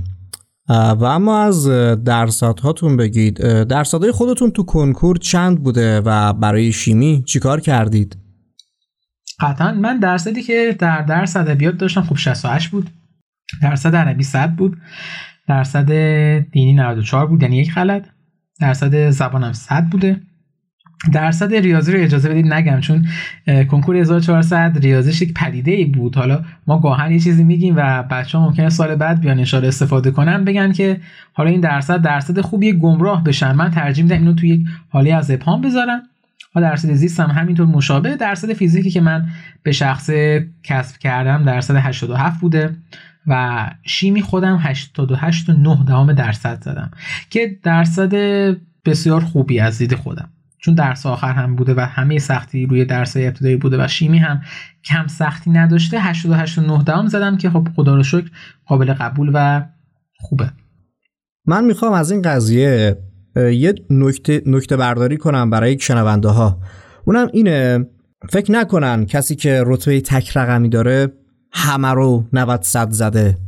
و 0.68 1.04
اما 1.04 1.42
از 1.42 1.66
درصد 2.04 2.60
هاتون 2.60 2.96
بگید 2.96 3.62
درصدهای 3.64 4.12
خودتون 4.12 4.50
تو 4.50 4.62
کنکور 4.62 5.16
چند 5.16 5.62
بوده 5.62 6.00
و 6.00 6.32
برای 6.32 6.72
شیمی 6.72 7.22
چیکار 7.26 7.60
کردید؟ 7.60 8.16
قطعا. 9.40 9.72
من 9.72 9.98
درصدی 9.98 10.42
که 10.42 10.76
در 10.78 11.02
درس 11.02 11.36
ادبیات 11.36 11.74
داشتم 11.74 12.02
خب 12.02 12.16
68 12.16 12.68
بود. 12.70 12.90
درصد 13.62 13.96
عربی 13.96 14.22
100 14.22 14.50
بود. 14.50 14.76
درصد 15.48 15.90
دینی 16.50 16.72
94 16.72 17.26
بود 17.26 17.42
یعنی 17.42 17.56
یک 17.56 17.74
غلط 17.74 18.06
درصد 18.60 19.10
زبانم 19.10 19.52
100 19.52 19.84
بوده. 19.84 20.20
درصد 21.12 21.54
ریاضی 21.54 21.92
رو 21.92 22.00
اجازه 22.00 22.28
بدید 22.28 22.52
نگم 22.52 22.80
چون 22.80 23.06
کنکور 23.46 23.96
1400 23.96 24.78
ریاضیش 24.78 25.22
یک 25.22 25.34
پدیده 25.34 25.70
ای 25.70 25.84
بود. 25.84 26.16
حالا 26.16 26.44
ما 26.66 26.80
گاهن 26.80 27.12
یه 27.12 27.18
چیزی 27.18 27.44
میگیم 27.44 27.74
و 27.76 28.02
بچه 28.02 28.38
ها 28.38 28.46
ممکنه 28.46 28.68
سال 28.68 28.94
بعد 28.94 29.20
بیان 29.20 29.38
اشاره 29.40 29.68
استفاده 29.68 30.10
کنن 30.10 30.44
بگن 30.44 30.72
که 30.72 31.00
حالا 31.32 31.50
این 31.50 31.60
درصد 31.60 32.02
درصد 32.02 32.40
خوبی 32.40 32.72
گمراه 32.72 33.24
بشن. 33.24 33.52
من 33.52 33.70
ترجیح 33.70 34.04
میدم 34.04 34.16
اینو 34.16 34.34
توی 34.34 34.48
یک 34.48 34.66
حالی 34.88 35.10
از 35.10 35.30
ابهام 35.30 35.60
بذارم. 35.60 36.02
درصد 36.60 36.92
زیست 36.92 37.20
هم 37.20 37.30
همینطور 37.30 37.66
مشابه 37.66 38.16
درصد 38.16 38.52
فیزیکی 38.52 38.90
که 38.90 39.00
من 39.00 39.28
به 39.62 39.72
شخص 39.72 40.10
کسب 40.62 40.98
کردم 40.98 41.44
درصد 41.44 41.76
87 41.76 42.40
بوده 42.40 42.76
و 43.26 43.66
شیمی 43.82 44.22
خودم 44.22 44.58
88 44.60 45.50
و 45.50 45.52
9 45.52 45.84
دهم 45.84 46.12
درصد 46.12 46.64
زدم 46.64 46.90
که 47.30 47.58
درصد 47.62 48.14
بسیار 48.84 49.20
خوبی 49.20 49.60
از 49.60 49.78
دید 49.78 49.94
خودم. 49.94 50.30
چون 50.58 50.74
درس 50.74 51.06
آخر 51.06 51.32
هم 51.32 51.56
بوده 51.56 51.74
و 51.74 51.80
همه 51.80 52.18
سختی 52.18 52.66
روی 52.66 52.84
درس 52.84 53.16
ابتدایی 53.16 53.56
بوده 53.56 53.84
و 53.84 53.88
شیمی 53.88 54.18
هم 54.18 54.42
کم 54.84 55.06
سختی 55.06 55.50
نداشته 55.50 56.00
88 56.00 56.58
و 56.58 56.84
9 56.84 57.08
زدم 57.08 57.36
که 57.36 57.50
خب 57.50 57.68
خدا 57.76 57.94
رو 57.94 58.02
شکر 58.02 58.30
قابل 58.66 58.94
قبول 58.94 59.30
و 59.34 59.64
خوبه. 60.16 60.50
من 61.46 61.64
می‌خوام 61.64 61.92
از 61.92 62.10
این 62.10 62.22
قضیه 62.22 62.96
یه 63.38 63.74
نکته 63.90 64.42
نکته 64.46 64.76
برداری 64.76 65.16
کنم 65.16 65.50
برای 65.50 65.78
شنونده 65.78 66.28
ها 66.28 66.58
اونم 67.04 67.28
اینه 67.32 67.86
فکر 68.30 68.52
نکنن 68.52 69.06
کسی 69.06 69.36
که 69.36 69.62
رتبه 69.66 70.00
تک 70.00 70.36
رقمی 70.36 70.68
داره 70.68 71.12
همه 71.52 71.88
رو 71.88 72.24
90 72.32 72.62
صد 72.62 72.90
زده. 72.90 73.38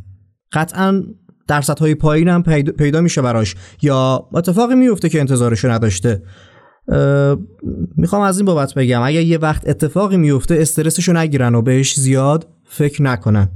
قطعا 0.52 1.02
درصدهای 1.48 1.94
پایین 1.94 2.28
هم 2.28 2.42
پیدا 2.78 3.00
میشه 3.00 3.22
براش. 3.22 3.54
یا 3.82 4.28
اتفاقی 4.34 4.74
میفته 4.74 5.08
که 5.08 5.20
انتظارشو 5.20 5.70
نداشته. 5.70 6.22
می‌خوام 7.96 8.22
از 8.22 8.38
این 8.38 8.46
بابت 8.46 8.74
بگم 8.74 9.02
اگر 9.02 9.20
یه 9.20 9.38
وقت 9.38 9.68
اتفاقی 9.68 10.16
میفته 10.16 10.54
استرسشو 10.54 11.12
نگیرن 11.12 11.54
و 11.54 11.62
بهش 11.62 11.94
زیاد 12.00 12.48
فکر 12.64 13.02
نکنن. 13.02 13.48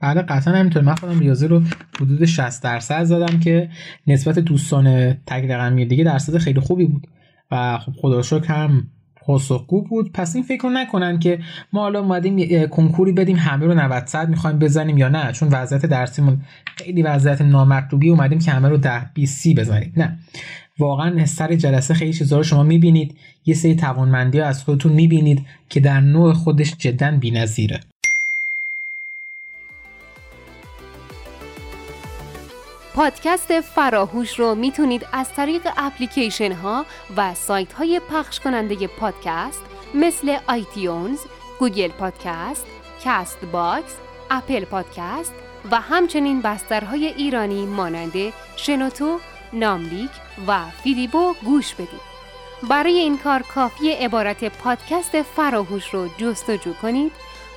بله 0.00 0.22
قطعا 0.22 0.54
همینطور. 0.54 0.82
من 0.82 0.94
خودم 0.94 1.18
ریاضی 1.18 1.46
رو 1.46 1.62
حدود 2.00 2.24
60 2.24 2.62
درصد 2.62 3.04
زدم 3.04 3.40
که 3.40 3.70
نسبت 4.06 4.38
دوستان 4.38 5.12
تک 5.12 5.44
رقمی 5.44 5.86
دیگه 5.86 6.04
درصد 6.04 6.38
خیلی 6.38 6.60
خوبی 6.60 6.84
بود. 6.84 7.06
و 7.50 7.78
خب 7.78 7.92
خدا 7.92 8.22
شکر 8.22 8.54
هم 8.54 8.86
پاسخگو 9.16 9.82
بود. 9.82 10.12
پس 10.12 10.34
این 10.34 10.44
فکر 10.44 10.68
نکنن 10.68 11.18
که 11.18 11.38
ما 11.72 11.80
حالا 11.80 12.00
اومدیم 12.00 12.66
کنکوری 12.66 13.12
بدیم 13.12 13.36
همه 13.36 13.66
رو 13.66 13.74
90 13.74 14.06
صد 14.06 14.28
می‌خوایم 14.28 14.58
بزنیم 14.58 14.98
یا 14.98 15.08
نه. 15.08 15.32
چون 15.32 15.48
وضعیت 15.48 15.86
درسیمون 15.86 16.40
خیلی 16.76 17.02
وضعیت 17.02 17.42
نامطلوبی 17.42 18.10
اومدیم 18.10 18.38
که 18.38 18.50
همه 18.50 18.68
رو 18.68 18.76
10 18.76 19.10
20 19.14 19.38
سی 19.40 19.54
بزنیم. 19.54 19.92
نه. 19.96 20.18
واقعا 20.78 21.26
سر 21.26 21.54
جلسه 21.54 21.94
خیلی 21.94 22.12
چیزا 22.12 22.36
رو 22.36 22.42
شما 22.42 22.62
می‌بینید. 22.62 23.16
یه 23.44 23.54
سری 23.54 23.74
توانمندی 23.74 24.38
ها 24.38 24.46
از 24.46 24.64
خودتون 24.64 24.92
می‌بینید 24.92 25.46
که 25.68 25.80
در 25.80 26.00
نوع 26.00 26.32
خودش 26.32 26.76
جدا 26.78 27.10
بی‌نظیره. 27.10 27.80
پادکست 32.98 33.60
فراهوش 33.60 34.38
رو 34.38 34.54
می‌تونید 34.54 35.06
از 35.12 35.34
طریق 35.34 35.68
اپلیکیشن 35.76 36.52
ها 36.52 36.86
و 37.16 37.34
سایت 37.34 37.72
های 37.72 38.00
پخش 38.10 38.40
کننده 38.40 38.86
پادکست 38.86 39.62
مثل 39.94 40.36
iTunes، 40.48 41.18
Google 41.58 41.88
Podcast، 41.88 42.66
Castbox، 43.04 43.94
Apple 44.30 44.64
Podcast 44.64 45.32
و 45.70 45.80
همچنین 45.80 46.42
بسترهای 46.42 47.06
ایرانی 47.06 47.66
مانند 47.66 48.32
شنوتو، 48.56 49.20
ناملیک 49.52 50.10
و 50.46 50.64
فیلیبو 50.82 51.34
گوش 51.44 51.74
بدید. 51.74 52.08
برای 52.68 52.98
این 52.98 53.18
کار 53.18 53.42
کافیه 53.42 53.90
عبارت 53.92 54.44
پادکست 54.44 55.22
فراهوش 55.22 55.94
رو 55.94 56.08
جستجو 56.18 56.72
کنید 56.72 57.12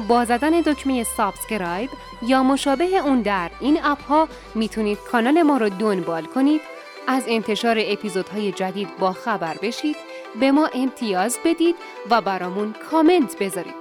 با 0.08 0.26
زدن 0.26 0.62
دکمه 0.62 1.04
subscribe 1.04 1.90
یا 2.22 2.44
مشابه 2.44 2.86
اون 2.86 3.22
در 3.22 3.52
این 3.60 3.80
اپ 3.84 4.02
ها 4.02 4.28
می‌تونید 4.56 4.98
کانال 5.12 5.42
ما 5.42 5.58
رو 5.58 5.70
دنبال 5.70 6.26
کنید. 6.26 6.62
از 7.08 7.24
انتشار 7.28 7.78
اپیزودهای 7.80 8.52
جدید 8.52 8.88
با 9.00 9.14
خبر 9.14 9.58
بشید 9.62 9.96
به 10.40 10.52
ما 10.52 10.70
امتیاز 10.74 11.38
بدید 11.46 11.76
و 12.10 12.22
برامون 12.22 12.76
کامنت 12.92 13.40
بذارید. 13.40 13.74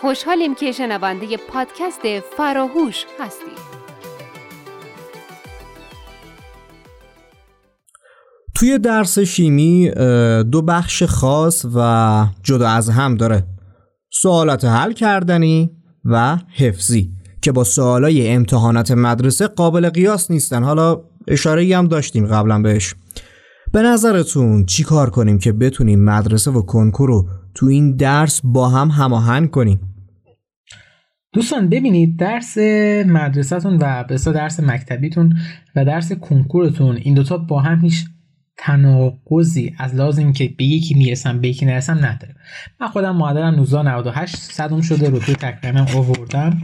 خوشحالیم 0.00 0.54
که 0.54 0.72
شنونده 0.72 1.36
پادکست 1.36 2.20
فراهوش 2.36 3.04
هستید. 3.20 3.82
توی 8.54 8.78
درس 8.78 9.18
شیمی 9.18 9.90
دو 10.50 10.62
بخش 10.62 11.02
خاص 11.02 11.66
و 11.74 12.26
جدا 12.42 12.68
از 12.68 12.90
هم 12.90 13.14
داره 13.14 13.44
سوالات 14.14 14.64
حل 14.64 14.92
کردنی 14.92 15.70
و 16.04 16.38
حفظی 16.54 17.12
که 17.42 17.52
با 17.52 17.64
سوالای 17.64 18.28
امتحانات 18.28 18.90
مدرسه 18.90 19.46
قابل 19.46 19.90
قیاس 19.90 20.30
نیستن. 20.30 20.62
حالا 20.62 21.00
اشاره 21.28 21.76
هم 21.76 21.88
داشتیم 21.88 22.26
قبلا 22.26 22.62
بهش. 22.62 22.94
به 23.72 23.82
نظرتون 23.82 24.64
چی 24.64 24.84
کار 24.84 25.10
کنیم 25.10 25.38
که 25.38 25.52
بتونیم 25.52 26.04
مدرسه 26.04 26.50
و 26.50 26.62
کنکور 26.62 27.08
رو 27.08 27.28
تو 27.54 27.66
این 27.66 27.96
درس 27.96 28.40
با 28.44 28.68
هم 28.68 28.88
هماهنگ 28.88 29.50
کنیم؟ 29.50 29.80
دوستان 31.32 31.68
ببینید 31.68 32.18
درس 32.18 32.58
مدرسهتون 33.06 33.78
و 33.82 34.04
به 34.08 34.16
درس 34.16 34.60
مکتبیتون 34.60 35.34
و 35.76 35.84
درس 35.84 36.12
کنکورتون 36.12 36.96
این 36.96 37.14
دوتا 37.14 37.38
با 37.38 37.60
هم 37.60 37.80
هیچ 37.80 38.04
تناقضی 38.64 39.74
از 39.78 39.94
لازم 39.94 40.32
که 40.32 40.54
به 40.58 40.64
یکی 40.64 40.94
می‌رسم 40.94 41.40
به 41.40 41.48
یکی 41.48 41.66
نرسم 41.66 41.92
نداره. 41.92 42.34
من 42.80 42.88
خودم 42.88 43.16
معدلم 43.16 43.58
1998 43.58 44.36
صدم 44.36 44.80
شده 44.80 45.10
رو 45.10 45.18
توی 45.18 45.34
تکرمم 45.34 45.86
آوردم 45.96 46.62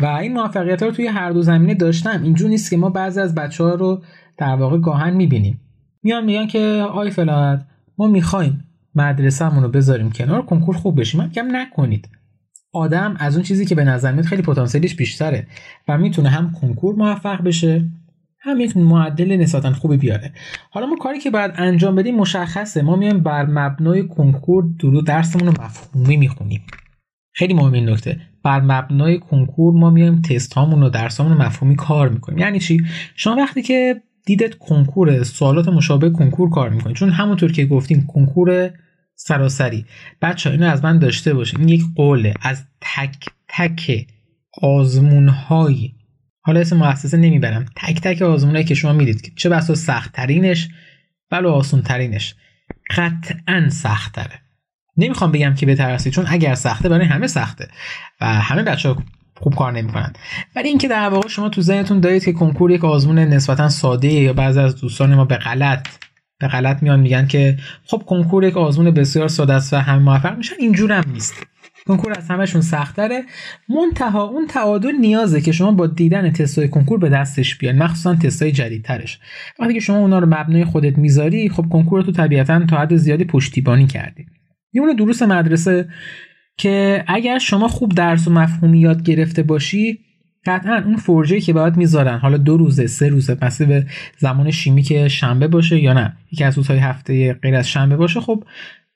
و 0.00 0.06
این 0.06 0.32
موفقیت 0.32 0.82
رو 0.82 0.90
توی 0.90 1.06
هر 1.06 1.30
دو 1.30 1.42
زمینه 1.42 1.74
داشتم. 1.74 2.22
اینجور 2.22 2.48
نیست 2.48 2.70
که 2.70 2.76
ما 2.76 2.90
بعضی 2.90 3.20
از 3.20 3.34
بچه 3.34 3.64
ها 3.64 3.74
رو 3.74 4.02
در 4.38 4.54
واقع 4.54 4.78
گاهن 4.78 5.14
می‌بینیم. 5.14 5.60
میان 6.02 6.24
میگن 6.24 6.46
که 6.46 6.58
آی 6.92 7.10
فلانت 7.10 7.66
ما 7.98 8.06
می‌خوایم 8.06 8.64
مدرسه‌مون 8.94 9.62
رو 9.62 9.68
بذاریم 9.68 10.10
کنار 10.10 10.42
کنکور 10.42 10.76
خوب 10.76 11.00
بشیم 11.00 11.20
من 11.20 11.26
میگم 11.26 11.56
نکنید. 11.56 12.08
آدم 12.72 13.16
از 13.18 13.34
اون 13.34 13.42
چیزی 13.42 13.66
که 13.66 13.74
به 13.74 13.84
نظر 13.84 14.12
میاد 14.12 14.24
خیلی 14.24 14.42
پتانسیلش 14.42 14.94
بیشتره 14.94 15.46
و 15.88 15.98
می‌تونه 15.98 16.28
هم 16.28 16.52
کنکور 16.52 16.94
موفق 16.94 17.42
بشه 17.42 17.84
هم 18.46 18.60
یک 18.60 18.76
معدل 18.76 19.36
نسبتا 19.36 19.72
خوبی 19.72 19.96
بیاره. 19.96 20.32
حالا 20.70 20.86
ما 20.86 20.96
کاری 20.96 21.18
که 21.18 21.30
باید 21.30 21.50
انجام 21.54 21.94
بدیم 21.94 22.16
مشخصه. 22.16 22.82
ما 22.82 22.96
میایم 22.96 23.20
بر 23.20 23.46
مبنای 23.46 24.08
کنکور 24.08 24.64
درو 24.80 25.02
درسمون 25.02 25.46
رو 25.46 25.62
مفهومی 25.62 26.16
می‌خونیم. 26.16 26.62
خیلی 27.32 27.54
مهم 27.54 27.72
این 27.72 27.88
نکته. 27.88 28.20
بر 28.44 28.60
مبنای 28.60 29.18
کنکور 29.18 29.74
ما 29.74 29.90
میایم 29.90 30.22
تست 30.22 30.54
هامون 30.54 30.82
و 30.82 30.90
درسامون 30.90 31.32
رو 31.32 31.42
مفهومی 31.42 31.76
کار 31.76 32.08
می‌کنیم. 32.08 32.38
یعنی 32.38 32.58
چی؟ 32.58 32.80
شما 33.14 33.36
وقتی 33.36 33.62
که 33.62 34.02
دیدت 34.26 34.54
کنکور 34.54 35.22
سوالات 35.22 35.68
مشابه 35.68 36.10
کنکور 36.10 36.50
کار 36.50 36.70
می‌کنید 36.70 36.96
چون 36.96 37.10
همونطور 37.10 37.52
که 37.52 37.66
گفتیم 37.66 38.06
کنکور 38.06 38.70
سراسری. 39.14 39.84
بچه 40.22 40.50
اینو 40.50 40.66
از 40.66 40.84
من 40.84 40.98
داشته 40.98 41.34
باشین. 41.34 41.60
این 41.60 41.68
یک 41.68 41.82
قوله. 41.96 42.34
از 42.42 42.64
تک 42.80 43.26
تک 43.48 44.06
آزمون 44.62 45.28
های 45.28 45.92
حالا 46.46 46.60
اسم 46.60 46.76
مؤسسه 46.76 47.16
نمی‌برم. 47.16 47.66
تک 47.76 48.00
تک 48.00 48.22
آزمونایی 48.22 48.64
که 48.64 48.74
شما 48.74 48.92
می‌دید 48.92 49.22
که 49.22 49.30
چه 49.36 49.48
بسا 49.48 49.74
سخت 49.74 50.12
ترینش 50.12 50.68
بلو 51.30 51.50
آسون 51.50 51.82
ترینش 51.82 52.34
قطعا 52.96 53.68
سخت 53.70 54.14
تره 54.14 54.40
نمی‌خوام 54.96 55.32
بگم 55.32 55.54
که 55.54 55.66
بترسید 55.66 56.12
چون 56.12 56.24
اگر 56.28 56.54
سخته 56.54 56.88
برای 56.88 57.06
همه 57.06 57.26
سخته 57.26 57.68
و 58.20 58.26
همه 58.26 58.62
بچه 58.62 58.88
ها 58.88 59.02
خوب 59.36 59.54
کار 59.54 59.72
نمی‌کنن. 59.72 60.12
ولی 60.56 60.68
اینکه 60.68 60.88
در 60.88 61.08
واقع 61.08 61.28
شما 61.28 61.48
تو 61.48 61.62
ذهنتون 61.62 62.00
دارید 62.00 62.24
که 62.24 62.32
کنکور 62.32 62.70
یک 62.70 62.84
آزمون 62.84 63.18
نسبتا 63.18 63.68
ساده 63.68 64.08
یا 64.08 64.32
بعضی 64.32 64.60
از 64.60 64.80
دوستان 64.80 65.14
ما 65.14 65.24
به 65.24 65.36
غلط 65.36 65.88
به 66.38 66.48
غلط 66.48 66.82
میان 66.82 67.00
میگن 67.00 67.26
که 67.26 67.58
خب 67.84 68.02
کنکور 68.06 68.44
یک 68.44 68.56
آزمون 68.56 68.90
بسیار 68.90 69.28
ساده 69.28 69.52
است 69.52 69.72
و 69.72 69.76
همه 69.76 69.98
موفق 69.98 70.36
میشن 70.36 70.54
اینجور 70.58 70.92
هم 70.92 71.10
نیست. 71.12 71.46
کنکور 71.86 72.12
از 72.18 72.28
همشون 72.30 72.60
سختره 72.60 73.22
منتها 73.68 74.22
اون 74.22 74.46
تعادل 74.46 74.92
نیازه 74.92 75.40
که 75.40 75.52
شما 75.52 75.72
با 75.72 75.86
دیدن 75.86 76.30
تستای 76.30 76.68
کنکور 76.68 76.98
به 76.98 77.08
دستش 77.08 77.58
بیان. 77.58 77.76
مخصوصا 77.76 78.14
تستای 78.14 78.52
جدیدترش. 78.52 79.18
وقتی 79.58 79.74
که 79.74 79.80
شما 79.80 79.98
اونا 79.98 80.18
رو 80.18 80.26
مبنای 80.26 80.64
خودت 80.64 80.98
می‌ذاری 80.98 81.48
خب 81.48 81.66
کنکور 81.68 82.02
تو 82.02 82.12
طبیعتا 82.12 82.66
تا 82.66 82.76
حد 82.76 82.96
زیادی 82.96 83.24
پشتیبانی 83.24 83.86
کردی 83.86 84.26
یه 84.72 84.94
دروس 84.98 85.22
مدرسه 85.22 85.88
که 86.58 87.04
اگر 87.06 87.38
شما 87.38 87.68
خوب 87.68 87.94
درس 87.94 88.28
و 88.28 88.30
مفهومی 88.30 88.78
یاد 88.80 89.02
گرفته 89.02 89.42
باشی 89.42 89.98
قطعا 90.46 90.82
اون 90.84 90.96
فرجه 90.96 91.40
که 91.40 91.52
باید 91.52 91.76
می‌ذارن 91.76 92.18
حالا 92.18 92.36
دو 92.36 92.56
روزه 92.56 92.86
سه 92.86 93.08
روزه 93.08 93.38
مثل 93.42 93.64
به 93.64 93.86
زمان 94.18 94.50
شیمی 94.50 94.82
که 94.82 95.08
شنبه 95.08 95.48
باشه 95.48 95.78
یا 95.78 95.92
نه. 95.92 96.16
یکی 96.32 96.44
از 96.44 96.56
روزهای 96.56 96.78
هفته 96.78 97.32
غیر 97.32 97.54
از 97.54 97.68
شنبه 97.68 97.96
باشه 97.96 98.20
خب 98.20 98.44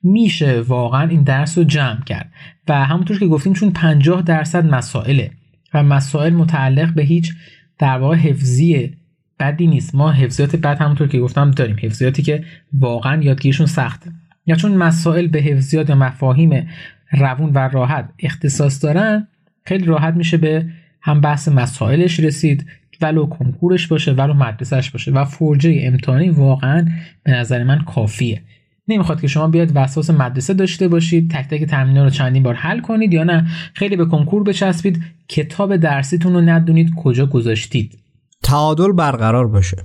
میشه 0.03 0.61
واقعا 0.61 1.07
این 1.07 1.23
درس 1.23 1.57
رو 1.57 1.63
جمع 1.63 2.03
کرد. 2.03 2.31
و 2.67 2.85
همونطور 2.85 3.19
که 3.19 3.27
گفتیم 3.27 3.53
چون 3.53 3.71
50 3.71 4.21
درصد 4.21 4.65
مسائله 4.65 5.31
و 5.73 5.83
مسائل 5.83 6.33
متعلق 6.33 6.93
به 6.93 7.03
هیچ 7.03 7.33
در 7.79 7.97
واقع 7.97 8.15
حفظی 8.15 8.97
بدی 9.39 9.67
نیست. 9.67 9.95
ما 9.95 10.11
حفظیات 10.11 10.55
بد 10.55 10.77
همونطور 10.81 11.07
که 11.07 11.19
گفتم 11.19 11.51
داریم. 11.51 11.75
حفظیاتی 11.81 12.23
که 12.23 12.43
واقعا 12.73 13.21
یادگیریشون 13.23 13.65
سخته. 13.65 14.11
یا 14.45 14.55
چون 14.55 14.71
مسائل 14.71 15.27
به 15.27 15.39
حفظیات 15.39 15.89
یا 15.89 15.95
مفاهیم 15.95 16.67
روون 17.11 17.51
و 17.53 17.57
راحت 17.57 18.09
اختصاص 18.19 18.83
دارن 18.83 19.27
خیلی 19.65 19.85
راحت 19.85 20.13
میشه 20.13 20.37
به 20.37 20.65
هم 21.01 21.21
بحث 21.21 21.47
مسائلش 21.47 22.19
رسید 22.19 22.65
ولو 23.01 23.25
کنکورش 23.25 23.87
باشه 23.87 24.11
ولو 24.11 24.33
مدرسهش 24.33 24.89
باشه. 24.89 25.11
و 25.11 25.25
فرجه 25.25 25.79
امتحانی 25.83 26.29
واقعا 26.29 26.87
به 27.23 27.31
نظر 27.31 27.63
من 27.63 27.79
کافیه. 27.79 28.41
نمی‌خواد 28.87 29.21
که 29.21 29.27
شما 29.27 29.47
بیاد 29.47 29.71
وسواس 29.75 30.09
مدرسه 30.09 30.53
داشته 30.53 30.87
باشید 30.87 31.31
تک 31.31 31.47
تک 31.49 31.63
تمرین 31.63 31.97
رو 31.97 32.09
چندین 32.09 32.43
بار 32.43 32.53
حل 32.53 32.79
کنید 32.79 33.13
یا 33.13 33.23
نه. 33.23 33.47
خیلی 33.73 33.95
به 33.95 34.05
کنکور 34.05 34.43
بچسبید. 34.43 35.01
کتاب 35.29 35.75
درسیتون 35.75 36.33
رو 36.33 36.41
ندونید 36.41 36.91
کجا 37.03 37.25
گذاشتید. 37.25 37.99
تعادل 38.43 38.91
برقرار 38.91 39.47
باشه. 39.47 39.77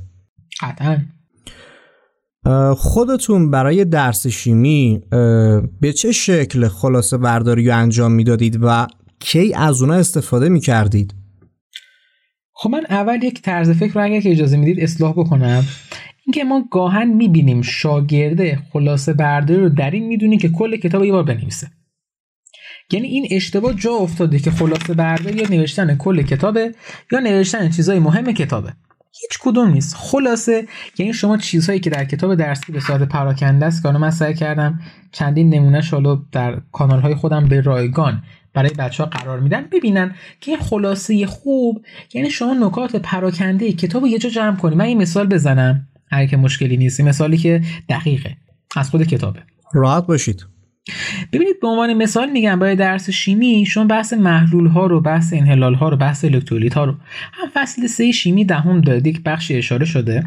قطعا. 0.61 0.99
خودتون 2.75 3.51
برای 3.51 3.85
درس 3.85 4.27
شیمی 4.27 5.03
به 5.81 5.93
چه 5.97 6.13
شکل 6.13 6.69
خلاصه 6.69 7.17
برداری 7.19 7.69
و 7.69 7.73
انجام 7.73 8.13
می‌دادید 8.13 8.59
و 8.63 8.87
کی 9.21 9.55
از 9.55 9.83
اونا 9.83 9.95
استفاده 9.95 10.49
می‌کردید؟ 10.49 11.15
خب 12.53 12.71
من 12.71 12.83
اول 12.91 13.23
یک 13.23 13.43
طرز 13.43 13.71
فکر 13.71 13.93
رو 13.93 14.05
اگر 14.05 14.21
که 14.21 14.31
اجازه 14.31 14.57
می‌دید 14.57 14.81
اصلاح 14.81 15.13
بکنم. 15.13 15.65
اینکه 16.27 16.45
ما 16.45 16.69
گاهن 16.71 17.09
می‌بینیم 17.09 17.63
شاگرده 17.63 18.59
خلاصه 18.73 19.13
برداری 19.13 19.61
رو 19.61 19.69
در 19.69 19.91
این 19.91 20.07
می‌دونی 20.07 20.39
که 20.39 20.49
کل 20.49 20.77
کتاب 20.77 21.05
یه 21.05 21.13
بار 21.13 21.23
بنویسه. 21.23 21.71
یعنی 22.93 23.07
این 23.07 23.27
اشتباه 23.31 23.75
جا 23.75 23.93
افتاده 23.93 24.39
که 24.39 24.51
خلاصه 24.51 24.95
برداری 24.95 25.39
یا 25.39 25.49
نوشتن 25.51 25.97
کل 25.97 26.23
کتابه 26.23 26.75
یا 27.13 27.21
نوشتن 27.21 27.71
چیزای 27.71 27.99
مهم 27.99 28.33
کتابه. 28.33 28.73
هیچ 29.21 29.39
کدوم 29.41 29.71
نیست. 29.71 29.97
خلاصه 29.97 30.67
یعنی 30.99 31.13
شما 31.13 31.37
چیزهایی 31.37 31.81
که 31.81 31.91
در 31.91 32.05
کتاب 32.05 32.35
درسی 32.35 32.73
به 32.73 32.81
صورت 32.81 33.03
پراکنده 33.03 33.67
است 33.67 33.83
که 33.83 33.89
من 33.89 34.11
سعی 34.11 34.35
کردم 34.35 34.81
چندین 35.13 35.55
نمونه 35.55 35.83
حالا 35.91 36.23
در 36.33 36.61
کانال 36.73 37.01
های 37.01 37.15
خودم 37.15 37.45
به 37.45 37.61
رایگان 37.61 38.23
برای 38.55 38.71
بچه 38.79 39.05
ها 39.05 39.09
قرار 39.09 39.41
میدن 39.41 39.69
ببینن 39.73 40.15
که 40.41 40.51
این 40.51 40.61
خلاصه 40.61 41.27
خوب 41.27 41.85
یعنی 42.15 42.31
شما 42.31 42.55
نکات 42.55 42.97
پراکنده 42.97 43.73
کتاب 43.73 44.03
رو 44.03 44.09
یه 44.09 44.19
جا 44.19 44.29
جمع 44.29 44.57
کنی. 44.57 44.75
من 44.75 44.85
این 44.85 44.99
مثال 44.99 45.27
بزنم. 45.27 45.89
اگه 46.11 46.27
که 46.27 46.37
مشکلی 46.37 46.77
نیست. 46.77 47.01
مثالی 47.01 47.37
که 47.37 47.63
دقیقه. 47.89 48.37
از 48.77 48.91
خود 48.91 49.03
کتابه. 49.03 49.43
راحت 49.73 50.07
باشید. 50.07 50.47
ببینید 51.33 51.61
به 51.61 51.69
عنوان 51.69 51.95
مثال 51.95 52.31
میگم 52.31 52.59
برای 52.59 52.77
درس 52.77 53.11
شیمی 53.11 53.67
شما 53.67 53.85
بحث 53.85 54.13
محلول 54.13 54.67
ها 54.67 54.87
رو 54.87 55.01
بحث 55.01 55.33
انحلال 55.33 55.75
ها 55.75 55.89
رو 55.89 55.97
بحث 55.97 56.25
الکترولیت 56.25 56.75
ها 56.75 56.85
رو 56.85 56.95
هم 57.33 57.49
فصل 57.55 57.87
سه 57.87 58.13
شیمی 58.13 58.45
دهم 58.45 58.81
داده 58.81 59.11
یک 59.11 59.23
بخشی 59.23 59.55
اشاره 59.55 59.87
شده. 59.87 60.25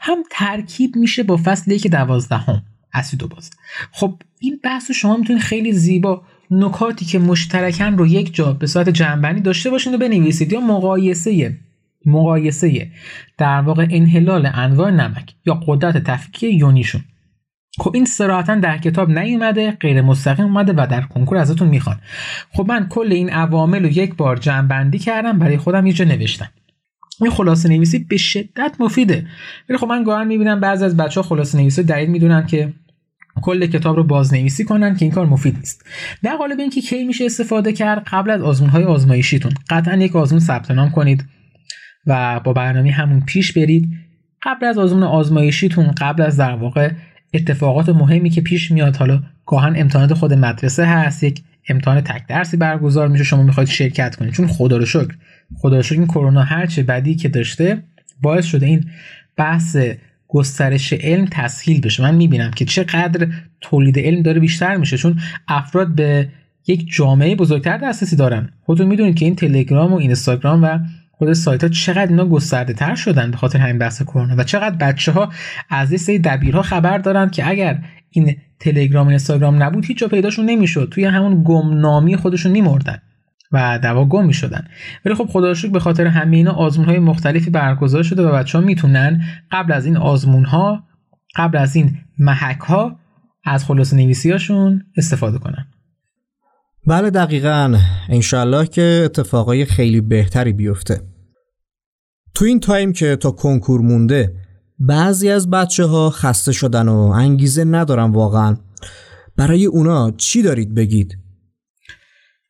هم 0.00 0.18
ترکیب 0.30 0.96
میشه 0.96 1.22
با 1.22 1.36
فصل 1.36 1.70
یک 1.70 1.86
دوازدهم. 1.86 2.62
اسید 2.94 3.22
و 3.22 3.28
باز. 3.28 3.50
خب 3.92 4.22
این 4.40 4.60
بحث 4.64 4.90
رو 4.90 4.94
شما 4.94 5.16
می‌تونید 5.16 5.42
خیلی 5.42 5.72
زیبا 5.72 6.22
نکاتی 6.50 7.04
که 7.04 7.18
مشترکن 7.18 7.96
رو 7.96 8.06
یک 8.06 8.34
جا 8.34 8.52
به 8.52 8.66
صورت 8.66 8.88
جنبندی 8.88 9.40
داشته 9.40 9.70
باشین 9.70 9.94
و 9.94 9.98
بنویسید 9.98 10.52
یا 10.52 10.60
مقایسه 10.60 11.58
مقایسه 12.06 12.90
در 13.38 13.60
واقع 13.60 13.86
انحلال 13.90 14.50
انواع 14.54 14.90
نمک 14.90 15.34
یا 15.46 15.54
قدرت 15.66 15.98
تفکیک 15.98 16.60
یونیشون. 16.60 17.04
خب 17.78 17.90
این 17.94 18.04
سراحتا 18.04 18.54
در 18.54 18.78
کتاب 18.78 19.18
نیومده 19.18 19.70
غیر 19.70 20.02
مستقیم 20.02 20.44
اومده 20.44 20.72
و 20.72 20.86
در 20.90 21.00
کنکور 21.00 21.38
ازتون 21.38 21.68
می‌خوان. 21.68 22.00
خب 22.52 22.66
من 22.68 22.86
کل 22.88 23.12
این 23.12 23.30
عوامل 23.30 23.82
رو 23.82 23.88
یک 23.88 24.14
بار 24.16 24.36
جمع 24.36 24.90
کردم 24.90 25.38
برای 25.38 25.56
خودم 25.56 25.86
یه 25.86 25.92
جا 25.92 26.04
نوشتم. 26.04 26.48
این 27.20 27.30
خلاصه 27.30 27.68
نویسی 27.68 27.98
به 27.98 28.16
شدت 28.16 28.76
مفیده. 28.80 29.26
ولی 29.68 29.78
خب 29.78 29.86
من 29.86 30.04
گاهن 30.04 30.26
می‌بینم 30.26 30.60
بعضی 30.60 30.84
از 30.84 30.96
بچه 30.96 31.20
ها 31.20 31.26
خلاصه 31.26 31.58
نویسی 31.58 31.82
دلیل 31.82 32.10
می‌دونن 32.10 32.46
که 32.46 32.72
کل 33.42 33.66
کتاب 33.66 33.96
رو 33.96 34.04
بازنویسی 34.04 34.64
کنن 34.64 34.96
که 34.96 35.04
این 35.04 35.14
کار 35.14 35.26
مفید 35.26 35.56
نیست. 35.56 35.84
در 36.22 36.36
قالب 36.36 36.60
اینکه 36.60 36.80
کی 36.80 37.04
میشه 37.04 37.24
استفاده 37.24 37.72
کرد 37.72 38.04
قبل 38.06 38.30
از 38.30 38.42
آزمون 38.42 38.70
های 38.70 38.84
آزمایشیتون 38.84 39.52
قطعا 39.70 39.96
یک 39.96 40.16
آزمون 40.16 40.40
ثبت 40.40 40.70
نام 40.70 40.90
کنید. 40.90 41.24
و 42.06 42.40
با 42.40 42.52
برنامه 42.52 42.90
همون 42.90 43.20
پیش 43.20 43.52
برید. 43.52 43.88
قبل 44.42 44.66
از 44.66 44.78
آزمون 44.78 45.02
آزمایشیتون 45.02 45.90
قبل 45.90 46.22
از 46.22 46.36
در 46.36 46.54
واقع 46.54 46.90
اتفاقات 47.34 47.88
مهمی 47.88 48.30
که 48.30 48.40
پیش 48.40 48.70
میاد 48.70 48.96
حالا 48.96 49.22
گاهن 49.46 49.72
امتحانات 49.76 50.14
خود 50.14 50.32
مدرسه 50.32 50.86
هست 50.86 51.24
یک 51.24 51.42
امتحان 51.68 52.00
تک 52.00 52.26
درسی 52.26 52.56
برگزار 52.56 53.08
میشه 53.08 53.24
شما 53.24 53.42
می‌خواید 53.42 53.68
شرکت 53.68 54.16
کنید. 54.16 54.32
چون 54.32 54.46
خدا 54.46 54.76
رو 54.76 54.86
شکر 54.86 55.14
خدا 55.58 55.76
رو 55.76 55.82
شکر 55.82 55.98
این 55.98 56.06
کرونا 56.06 56.42
هر 56.42 56.66
چه 56.66 56.82
بدی 56.82 57.14
که 57.14 57.28
داشته 57.28 57.82
باعث 58.22 58.46
شده 58.46 58.66
این 58.66 58.84
بحث 59.36 59.76
گسترش 60.28 60.92
علم 60.92 61.28
تسهیل 61.30 61.80
بشه. 61.80 62.02
من 62.02 62.14
می‌بینم 62.14 62.50
که 62.50 62.64
چقدر 62.64 63.28
تولید 63.60 63.98
علم 63.98 64.22
داره 64.22 64.40
بیشتر 64.40 64.76
میشه 64.76 64.96
چون 64.96 65.18
افراد 65.48 65.94
به 65.94 66.28
یک 66.66 66.92
جامعه 66.92 67.36
بزرگتر 67.36 67.76
دسترسی 67.76 68.16
دارن. 68.16 68.48
خودتون 68.62 68.86
می‌دونید 68.86 69.14
که 69.14 69.24
این 69.24 69.36
تلگرام 69.36 69.92
و 69.92 69.96
اینستاگرام 69.96 70.62
و 70.62 70.78
خود 71.18 71.32
سایت 71.32 71.62
ها 71.62 71.68
چقدر 71.68 72.06
اینا 72.06 72.26
گسترده 72.26 72.72
تر 72.72 72.94
شدن 72.94 73.30
به 73.30 73.36
خاطر 73.36 73.58
همین 73.58 73.78
بحث 73.78 74.02
کرونا 74.02 74.36
و 74.36 74.44
چقدر 74.44 74.76
بچه 74.76 75.12
ها 75.12 75.32
از 75.70 75.92
یه 75.92 75.98
سری 75.98 76.18
دبیرها 76.18 76.62
خبر 76.62 76.98
دارن 76.98 77.30
که 77.30 77.48
اگر 77.48 77.82
این 78.10 78.36
تلگرام 78.60 79.06
و 79.06 79.08
اینستاگرام 79.08 79.62
نبود 79.62 79.84
هیچ 79.84 79.98
جا 79.98 80.08
پیداشون 80.08 80.44
نمی‌شد. 80.44 80.88
توی 80.92 81.04
همون 81.04 81.42
گمنامی 81.44 82.16
خودشون 82.16 82.52
میمردن 82.52 82.98
و 83.52 83.78
دوا 83.82 84.04
گم 84.04 84.26
می‌شدن. 84.26 84.64
ولی 85.04 85.14
خب 85.14 85.24
خدا 85.24 85.54
به 85.72 85.80
خاطر 85.80 86.06
همه 86.06 86.36
اینا 86.36 86.52
آزمون 86.52 86.86
های 86.86 86.98
مختلفی 86.98 87.50
برگزار 87.50 88.02
شده 88.02 88.22
و 88.22 88.32
بچه 88.32 88.58
ها 88.58 88.64
می‌تونن 88.64 89.24
قبل 89.50 89.72
از 89.72 89.86
این 89.86 89.96
آزمون 89.96 90.44
ها 90.44 90.84
قبل 91.36 91.58
از 91.58 91.76
این 91.76 91.98
محک 92.18 92.60
ها 92.60 92.98
از 93.44 93.64
خلاص 93.64 93.94
نویسی 93.94 94.30
هاشون 94.30 94.82
استفاده 94.96 95.38
کنن. 95.38 95.66
بله 96.86 97.10
دقیقا. 97.10 97.78
انشالله 98.08 98.66
که 98.66 99.02
اتفاقای 99.04 99.64
خیلی 99.64 100.00
بهتری 100.00 100.52
بیفته. 100.52 101.00
تو 102.34 102.44
این 102.44 102.60
تایم 102.60 102.92
که 102.92 103.16
تا 103.16 103.30
کنکور 103.30 103.80
مونده 103.80 104.34
بعضی 104.78 105.30
از 105.30 105.50
بچه 105.50 105.84
ها 105.84 106.10
خسته 106.10 106.52
شدن 106.52 106.88
و 106.88 106.98
انگیزه 106.98 107.64
ندارن 107.64 108.10
واقعا. 108.10 108.56
برای 109.36 109.66
اونا 109.66 110.10
چی 110.10 110.42
دارید 110.42 110.74
بگید؟ 110.74 111.18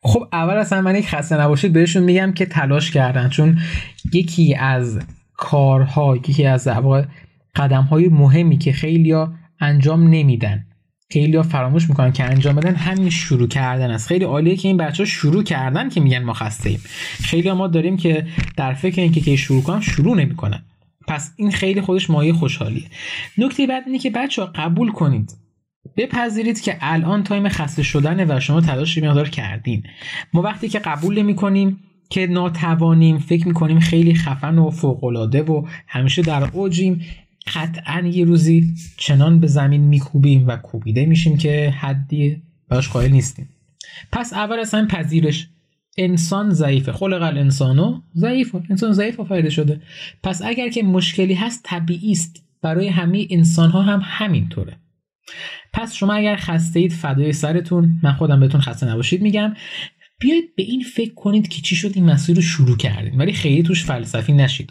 خب 0.01 0.23
اول 0.33 0.53
اصلا 0.53 0.81
من 0.81 0.95
یک 0.95 1.07
خسته 1.07 1.41
نباشید 1.41 1.73
بهشون 1.73 2.03
میگم 2.03 2.31
که 2.31 2.45
تلاش 2.45 2.91
کردن 2.91 3.29
چون 3.29 3.59
یکی 4.13 4.55
از 4.55 4.99
کارها 5.37 6.15
یکی 6.15 6.45
از 6.45 6.67
قدم 7.55 7.83
های 7.83 8.09
مهمی 8.09 8.57
که 8.57 8.71
خیلی 8.71 9.15
انجام 9.59 10.03
نمیدن 10.03 10.65
خیلی 11.11 11.43
فراموش 11.43 11.89
می‌کنن 11.89 12.11
که 12.11 12.23
انجام 12.23 12.55
بدن 12.55 12.75
همین 12.75 13.09
شروع 13.09 13.47
کردن 13.47 13.91
است. 13.91 14.07
خیلی 14.07 14.25
عالیه 14.25 14.55
که 14.55 14.67
این 14.67 14.77
بچه 14.77 15.03
ها 15.03 15.09
شروع 15.09 15.43
کردن 15.43 15.89
که 15.89 16.01
میگن 16.01 16.23
ما 16.23 16.33
خسته 16.33 16.69
ایم 16.69 16.79
خیلی 17.23 17.51
ما 17.51 17.67
داریم 17.67 17.97
که 17.97 18.27
در 18.57 18.73
فکر 18.73 19.01
اینکه 19.01 19.21
که 19.21 19.35
شروع 19.35 19.63
کنن 19.63 19.81
شروع 19.81 20.17
نمی‌کنن. 20.17 20.65
پس 21.07 21.33
این 21.37 21.51
خیلی 21.51 21.81
خودش 21.81 22.09
مایه 22.09 22.33
خوشحالیه. 22.33 22.85
نکته 23.37 23.67
بعد 23.67 23.83
اینه 23.85 23.99
که 23.99 24.09
بچه 24.09 24.41
ها 24.41 24.51
قبول 24.55 24.91
کنید. 24.91 25.35
بپذیرید 25.97 26.61
که 26.61 26.77
الان 26.81 27.23
تایم 27.23 27.49
خسته 27.49 27.83
شدنه 27.83 28.25
و 28.25 28.39
شما 28.39 28.61
تلاش 28.61 28.97
مقدار 28.97 29.29
کردین. 29.29 29.83
ما 30.33 30.41
وقتی 30.41 30.69
که 30.69 30.79
قبول 30.79 31.19
نمی 31.19 31.35
کنیم 31.35 31.79
که 32.09 32.27
ناتوانیم 32.27 33.17
فکر 33.17 33.47
می‌کنیم 33.47 33.79
خیلی 33.79 34.15
خفن 34.15 34.57
و 34.57 34.69
فوقالعاده 34.69 35.43
و 35.43 35.67
همیشه 35.87 36.21
در 36.21 36.49
اوجیم 36.53 37.01
قطعا 37.53 38.07
یه 38.07 38.25
روزی 38.25 38.73
چنان 38.97 39.39
به 39.39 39.47
زمین 39.47 39.81
میکوبیم 39.81 40.47
و 40.47 40.57
کوبیده 40.57 41.05
میشیم 41.05 41.37
که 41.37 41.73
حدی 41.79 42.41
باش 42.69 42.89
قائل 42.89 43.11
نیستیم. 43.11 43.49
پس 44.11 44.33
اول 44.33 44.59
اصلا 44.59 44.87
پذیرش. 44.89 45.47
انسان 45.97 46.49
ضعیفه. 46.49 46.91
خلق 46.91 47.21
الانسانو 47.21 48.01
ضعیف 48.15 48.55
انسان 48.69 48.93
ضعیف 48.93 49.19
آفریده 49.19 49.49
شده. 49.49 49.81
پس 50.23 50.41
اگر 50.45 50.69
که 50.69 50.83
مشکلی 50.83 51.33
هست 51.33 51.61
طبیعی 51.63 52.11
است. 52.11 52.43
برای 52.61 52.87
همه 52.87 53.27
انسان 53.29 53.69
ها 53.69 53.81
هم 53.81 54.01
همینطوره. 54.03 54.77
پس 55.73 55.93
شما 55.93 56.13
اگر 56.13 56.35
خسته 56.35 56.79
اید 56.79 56.93
فدای 56.93 57.33
سرتون. 57.33 57.99
من 58.03 58.13
خودم 58.13 58.39
بهتون 58.39 58.61
خسته 58.61 58.87
نباشید 58.87 59.21
میگم. 59.21 59.53
بیایید 60.19 60.55
به 60.55 60.63
این 60.63 60.83
فکر 60.95 61.13
کنید 61.13 61.47
که 61.47 61.61
چی 61.61 61.75
شد؟ 61.75 61.91
این 61.95 62.05
مسیر 62.05 62.35
رو 62.35 62.41
شروع 62.41 62.77
کردیم. 62.77 63.19
ولی 63.19 63.33
خیلی 63.33 63.63
توش 63.63 63.85
فلسفی 63.85 64.33
نشید. 64.33 64.69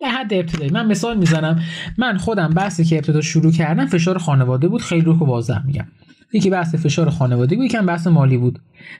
به 0.00 0.08
حد 0.08 0.34
ابتدایی. 0.34 0.70
من 0.70 0.86
مثال 0.86 1.18
می‌زنم. 1.18 1.62
من 1.98 2.16
خودم 2.16 2.48
بحثی 2.48 2.84
که 2.84 2.96
ابتدا 2.96 3.20
شروع 3.20 3.52
کردم 3.52 3.86
فشار 3.86 4.18
خانواده 4.18 4.68
بود. 4.68 4.82
خیلی 4.82 5.04
رو 5.04 5.16
واضح 5.18 5.66
میگم. 5.66 5.86
یکی 6.32 6.50
بحث 6.50 6.74
فشار 6.74 7.10
خانواده 7.10 7.56
بود 7.56 7.64
یکم 7.64 7.86
بحث 7.86 8.06
مالی 8.06 8.36
بود. 8.36 8.58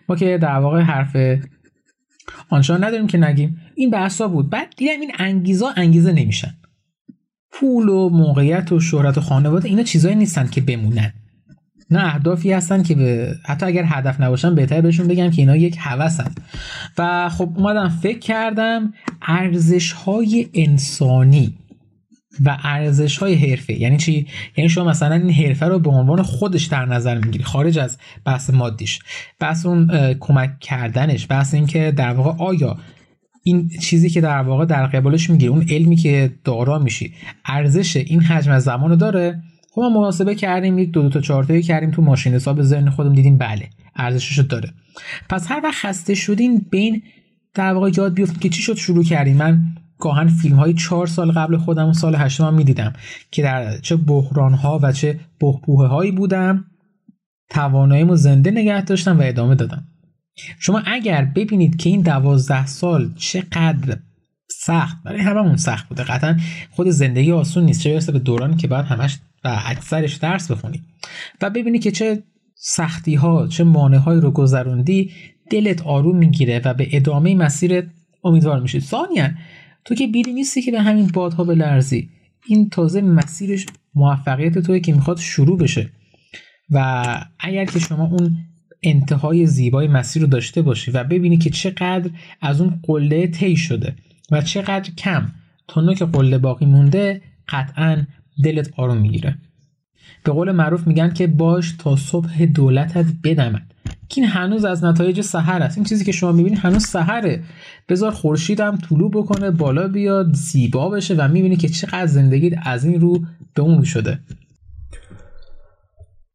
ما 0.09 0.17
که 0.17 0.39
در 0.39 0.59
واقع 0.59 0.81
حرف 0.81 1.17
آنچنان 2.51 2.85
نداریم 2.85 3.07
که 3.07 3.19
نگیم. 3.19 3.61
این 3.75 3.91
بحثا 3.91 4.29
بود. 4.29 4.51
بعد 4.51 4.75
دیدم 4.77 5.01
این 5.01 5.13
انگیزا 5.19 5.73
انگیزه 5.77 6.13
نمیشن. 6.13 6.55
پول 7.53 7.89
و 7.89 8.09
موقعیت 8.09 8.73
و 8.73 8.81
شهرت 8.81 9.19
و 9.19 9.21
خانواده 9.21 9.69
اینا 9.69 9.83
چیزایی 9.83 10.15
نیستن 10.15 10.47
که 10.47 10.61
بمونن. 10.61 11.13
نه 11.91 12.05
اهدافی 12.05 12.53
هستن 12.53 12.83
که 12.83 12.95
به 12.95 13.35
حتی 13.45 13.67
اگر 13.67 13.85
هدف 13.87 14.21
نباشن 14.21 14.55
بهتر 14.55 14.81
بهشون 14.81 15.09
بگم 15.09 15.31
که 15.31 15.43
اینا 15.43 15.57
یک 15.57 15.77
هوسن 15.81 16.31
و 16.99 17.29
خب 17.29 17.53
اومدم 17.57 17.89
فکر 17.89 18.19
کردم 18.19 18.93
ارزش 19.27 19.93
های 19.93 20.49
انسانی 20.55 21.55
و 22.45 22.59
ارزش 22.63 23.19
های 23.19 23.35
حرفه. 23.35 23.81
یعنی 23.81 23.97
چی؟ 23.97 24.27
یعنی 24.57 24.71
شما 24.71 24.85
مثلا 24.85 25.15
این 25.15 25.31
حرفه 25.31 25.67
رو 25.67 25.79
به 25.79 25.91
عنوان 25.91 26.23
خودش 26.23 26.65
در 26.65 26.85
نظر 26.85 27.19
می‌گیری 27.19 27.45
خارج 27.45 27.79
از 27.79 27.99
بحث 28.25 28.51
مادیش. 28.51 28.99
بحث 29.41 29.67
اون 29.67 30.15
کمک 30.21 30.61
کردنش 30.61 31.27
بحث 31.31 31.55
اینکه 31.55 31.93
در 31.97 32.13
واقع 32.13 32.45
آیا 32.45 32.77
این 33.43 33.69
چیزی 33.81 34.11
که 34.11 34.21
در 34.21 34.43
واقع 34.43 34.65
در 34.65 34.87
قبالش 34.87 35.31
می‌گیری 35.31 35.53
اون 35.53 35.67
علمی 35.71 35.97
که 35.97 36.33
دارا 36.45 36.79
میشی 36.79 37.15
ارزش 37.45 37.97
این 37.97 38.21
حجم 38.23 38.53
از 38.53 38.63
زمان 38.63 38.91
رو 38.91 38.97
داره؟ 38.97 39.43
خب 39.71 39.81
ما 39.81 39.89
محاسبه 39.89 40.35
کردیم 40.35 40.79
یک 40.79 40.91
دو 40.91 41.03
دو 41.03 41.09
تا 41.09 41.21
چهار 41.21 41.61
کردیم 41.61 41.91
تو 41.91 42.03
ماشین 42.03 42.35
حساب 42.35 42.63
ذهن 42.63 42.91
خودم 42.91 43.15
دیدیم 43.15 43.39
بله 43.39 43.69
ارزشش 43.97 44.39
داره. 44.39 44.73
پس 45.29 45.51
هر 45.51 45.61
وقت 45.65 45.75
خسته 45.75 46.15
شدین 46.15 46.67
بین 46.71 47.03
در 47.57 47.73
واقع 47.73 47.91
یاد 47.97 48.15
بیفتید 48.15 48.41
که 48.41 48.49
چی 48.49 48.63
شد؟ 48.63 48.75
شروع 48.75 49.05
کردیم. 49.05 49.37
من 49.37 49.63
گاهن 49.99 50.29
فیلم 50.29 50.57
های 50.57 50.75
چهار 50.75 51.07
سال 51.07 51.33
قبل 51.33 51.57
خودم 51.57 51.89
و 51.89 51.93
سال 51.93 52.15
هشتم 52.15 52.45
هم 52.45 52.55
می‌دیدم 52.55 52.93
که 53.31 53.43
در 53.43 53.79
چه 53.79 53.97
بحران 53.97 54.55
ها 54.55 54.81
و 54.83 54.93
چه 54.93 55.21
بحبوه 55.41 55.87
هایی 55.87 56.13
بودم 56.13 56.65
تواناییمو 57.51 58.17
زنده 58.17 58.51
نگه 58.51 58.85
داشتم 58.85 59.19
و 59.19 59.23
ادامه 59.23 59.55
دادم. 59.55 59.85
شما 60.59 60.83
اگر 60.87 61.25
ببینید 61.25 61.77
که 61.77 61.91
این 61.91 62.01
دوازده 62.01 62.67
سال 62.67 63.15
چقدر 63.15 63.99
سخت 64.51 64.97
برای 65.05 65.21
هممون 65.21 65.57
سخت 65.57 65.89
بوده. 65.89 66.03
قطعا 66.03 66.37
خود 66.71 66.89
زندگی 66.89 67.33
آسون 67.33 67.65
نیست. 67.65 67.81
چه 67.81 67.93
برسه 67.93 68.13
به 68.13 68.19
دورانی 68.19 68.57
که 68.57 68.69
باید 68.69 68.85
همش 68.85 69.19
و 69.45 69.61
اکثرش 69.67 70.15
درس 70.15 70.51
بخونی. 70.51 70.83
و 71.43 71.51
ببینی 71.51 71.79
که 71.79 71.91
چه 71.91 72.23
سختی 72.55 73.15
ها 73.15 73.47
چه 73.47 73.65
مانع 73.65 73.97
هایی 73.97 74.21
رو 74.21 74.31
گذروندی 74.31 75.11
دلت 75.51 75.83
آروم 75.83 76.17
می‌گیره 76.17 76.61
و 76.65 76.75
به 76.75 76.89
ادامه 76.93 77.35
مسیرت 77.35 77.85
امیدوار 78.25 78.61
میشید 78.61 78.83
ثانیا 78.83 79.31
تو 79.85 79.95
که 79.95 80.07
بیری 80.07 80.33
نیستی 80.33 80.63
که 80.63 80.71
به 80.71 80.81
همین 80.81 81.07
بادها 81.07 81.45
به 81.45 81.55
لرزی 81.55 82.09
این 82.47 82.69
تازه 82.69 83.01
مسیرش 83.01 83.67
موفقیت 83.95 84.59
توی 84.59 84.81
که 84.81 84.93
می‌خواد 84.93 85.19
شروع 85.19 85.59
بشه. 85.59 85.91
و 86.71 87.05
اگر 87.41 87.65
که 87.65 87.79
شما 87.79 88.05
اون 88.05 88.37
انتهای 88.83 89.47
زیبای 89.47 89.89
مسیر 89.89 90.23
رو 90.23 90.29
داشته 90.29 90.63
باشی 90.63 90.91
و 90.91 91.05
ببینی 91.05 91.37
که 91.37 91.51
چقدر 91.51 92.11
از 92.41 92.61
اون 92.61 92.81
قله 92.83 93.27
طی 93.27 93.57
شده 93.57 93.95
و 94.31 94.43
چقدر 94.43 94.91
کم 94.99 95.27
تا 95.69 95.81
نوک 95.81 96.03
قله 96.03 96.39
باقی 96.39 96.67
مونده 96.67 97.23
قطعا 97.49 98.03
دلت 98.45 98.73
آروم 98.77 98.97
می‌گیره. 98.99 99.39
به 100.25 100.33
قول 100.33 100.53
معروف 100.53 100.87
میگن 100.87 101.13
که 101.13 101.27
باش 101.27 101.75
تا 101.79 101.97
صبح 101.97 102.45
دولتت 102.45 103.07
بدمد. 103.25 103.75
که 104.09 104.21
این 104.21 104.31
هنوز 104.31 104.65
از 104.65 104.85
نتایج 104.85 105.21
سحر 105.21 105.63
است. 105.63 105.79
این 105.79 105.85
چیزی 105.85 106.05
که 106.05 106.13
شما 106.13 106.33
می‌بینید 106.33 106.59
هنوز 106.59 106.87
سحره. 106.87 107.45
بذار 107.89 108.11
خورشیدم 108.11 108.77
طلوع 108.77 109.11
بکنه 109.11 109.51
بالا 109.51 109.89
بیاد 109.89 110.33
زیبا 110.33 110.89
بشه 110.89 111.15
و 111.15 111.29
می‌بینی 111.29 111.57
که 111.57 111.69
چقدر 111.69 112.07
زندگی 112.07 112.57
از 112.63 112.85
این 112.85 113.01
رو 113.01 113.19
به 113.55 113.63
اون 113.63 113.85
شده. 113.85 114.21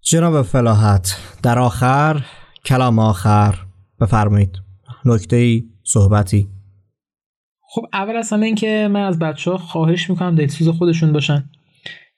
جناب 0.03 0.41
فلاحت 0.41 1.17
در 1.43 1.59
آخر 1.59 2.25
کلام 2.65 2.99
آخر 2.99 3.55
بفرمایید. 4.01 4.57
نکته 5.05 5.35
ای 5.35 5.63
صحبتی. 5.83 6.47
خب 7.61 7.81
اول 7.93 8.15
از 8.15 8.33
همه 8.33 8.45
اینکه 8.45 8.89
من 8.91 9.01
از 9.01 9.19
بچه 9.19 9.51
ها 9.51 9.57
خواهش 9.57 10.09
می‌کنم 10.09 10.35
دلسوز 10.35 10.67
خودشون 10.69 11.13
باشن. 11.13 11.49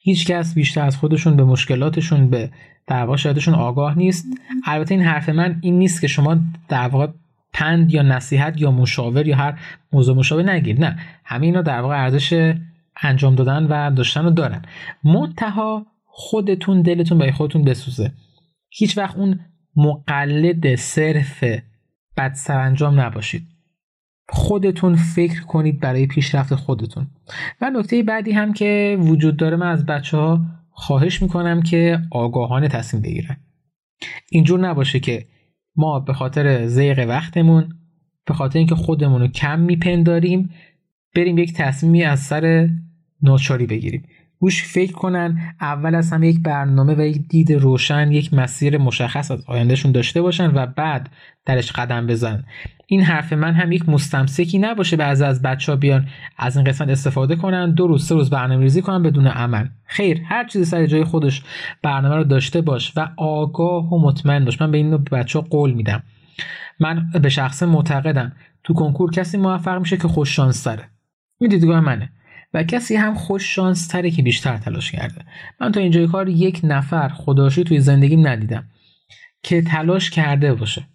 هیچ 0.06 0.28
کس 0.28 0.54
بیشتر 0.54 0.86
از 0.86 0.98
خودشون 0.98 1.36
به 1.36 1.44
مشکلاتشون 1.44 2.30
به 2.30 2.50
در 2.88 3.06
واقع 3.06 3.52
آگاه 3.52 3.98
نیست. 3.98 4.26
البته 4.66 4.96
این 4.96 5.04
حرف 5.04 5.30
من 5.30 5.60
این 5.62 5.80
نیست 5.80 6.02
که 6.02 6.08
شما 6.08 6.38
در 6.70 6.88
واقع 6.88 7.08
پند 7.54 7.94
یا 7.94 8.02
نصیحت 8.02 8.62
یا 8.62 8.72
مشاور 8.72 9.28
یا 9.28 9.36
هر 9.36 9.60
موضوع 9.92 10.18
مشابه 10.18 10.44
نگیر. 10.44 10.80
نه. 10.80 11.00
همه 11.26 11.46
اینا 11.46 11.62
در 11.62 11.82
واقع 11.82 12.04
ارزش 12.04 12.54
انجام 13.02 13.36
دادن 13.36 13.64
و 13.64 13.96
داشتن 13.96 14.24
رو 14.24 14.30
دارن. 14.30 14.62
منتها 15.04 15.86
خودتون 16.06 16.82
دلتون 16.82 17.18
برای 17.18 17.32
خودتون 17.32 17.64
بسوزه. 17.64 18.12
هیچ 18.70 18.98
وقت 18.98 19.18
اون 19.18 19.40
مقلد 19.76 20.76
صرف 20.76 21.44
بد 22.18 22.34
سرانجام 22.34 23.00
نباشید. 23.00 23.53
خودتون 24.30 24.96
فکر 24.96 25.44
کنید 25.44 25.80
برای 25.80 26.08
پیشرفت 26.08 26.56
خودتون. 26.56 27.08
و 27.62 27.70
نکته 27.70 28.04
بعدی 28.04 28.32
هم 28.32 28.54
که 28.54 28.98
وجود 29.00 29.38
داره 29.38 29.58
من 29.58 29.68
از 29.68 29.86
بچه 29.86 30.18
ها 30.18 30.42
خواهش 30.70 31.22
می‌کنم 31.22 31.62
که 31.62 32.00
آگاهانه 32.12 32.68
تصمیم 32.68 33.04
بگیرن. 33.04 33.38
اینجور 34.32 34.60
نباشه 34.60 35.00
که 35.00 35.26
ما 35.76 36.00
به 36.00 36.14
خاطر 36.14 36.68
زیق 36.68 37.06
وقتمون 37.08 37.70
به 38.26 38.34
خاطر 38.34 38.60
اینکه 38.60 38.76
خودمون 38.76 39.22
رو 39.22 39.28
کم 39.28 39.60
میپنداریم 39.60 40.50
بریم 41.16 41.38
یک 41.38 41.54
تصمیمی 41.54 42.04
از 42.04 42.20
سر 42.20 42.70
ناچاری 43.22 43.66
بگیریم. 43.66 44.04
گوش 44.44 44.64
فکر 44.64 44.92
کنن. 44.92 45.56
اول 45.62 45.96
از 45.96 46.14
همه 46.14 46.28
یک 46.28 46.42
برنامه 46.42 46.96
و 46.96 47.02
یک 47.02 47.28
دید 47.28 47.52
روشن 47.52 48.12
یک 48.12 48.34
مسیر 48.34 48.78
مشخص 48.78 49.32
از 49.32 49.44
آیندهشون 49.48 49.92
داشته 49.92 50.22
باشن 50.22 50.52
و 50.56 50.66
بعد 50.66 51.10
درش 51.46 51.72
قدم 51.72 52.08
بزن 52.08 52.44
این 52.88 53.02
حرف 53.02 53.34
من 53.34 53.54
هم 53.54 53.72
یک 53.72 53.90
مستمسکی 53.90 54.60
نباشه 54.60 54.98
بعضی 54.98 55.24
از 55.24 55.42
بچه 55.42 55.72
ها 55.72 55.76
بیان 55.76 56.08
از 56.38 56.58
این 56.58 56.66
قسمت 56.66 56.90
استفاده 56.90 57.36
کنن 57.36 57.72
دو 57.72 57.88
روز 57.88 58.06
سه 58.06 58.16
روز 58.16 58.30
برنامه 58.30 58.64
ریزی 58.64 58.82
کنن 58.82 59.04
بدون 59.04 59.28
عمل. 59.28 59.66
خیر 59.86 60.22
هر 60.26 60.48
چیزی 60.48 60.66
سر 60.66 60.86
جای 60.86 61.04
خودش 61.04 61.44
برنامه 61.82 62.16
رو 62.16 62.24
داشته 62.24 62.62
باش 62.62 62.94
و 62.96 63.10
آگاه 63.18 63.94
و 63.94 64.00
مطمئن 64.00 64.46
باش. 64.46 64.62
من 64.62 64.72
به 64.72 64.78
این 64.78 64.98
بچه 64.98 65.40
ها 65.40 65.46
قول 65.50 65.72
میدم. 65.72 66.04
من 66.80 67.10
به 67.22 67.30
شخص 67.30 67.64
معتقدم. 67.64 68.32
تو 68.64 68.74
کنکور 68.74 69.12
کسی 69.12 69.38
موفق 69.38 69.80
میشه 69.80 69.98
که 69.98 70.08
خوش 70.08 70.36
شانس 70.36 70.64
داره. 70.64 70.84
این 71.40 71.50
دیدگاه 71.50 71.80
منه. 71.80 72.10
و 72.54 72.64
کسی 72.64 72.96
هم 72.96 73.14
خوش 73.14 73.56
شانس 73.56 73.88
تره 73.88 74.12
که 74.12 74.24
بیشتر 74.24 74.58
تلاش 74.58 74.92
کرده. 74.92 75.26
من 75.62 75.72
تا 75.72 75.80
اینجای 75.80 76.08
کار 76.08 76.30
یک 76.30 76.62
نفر 76.64 77.10
خداشی 77.10 77.64
توی 77.64 77.80
زندگیم 77.80 78.28
ندیدم 78.28 78.64
که 79.44 79.62
تلاش 79.62 80.10
کرده 80.10 80.54
باشه. 80.54 80.88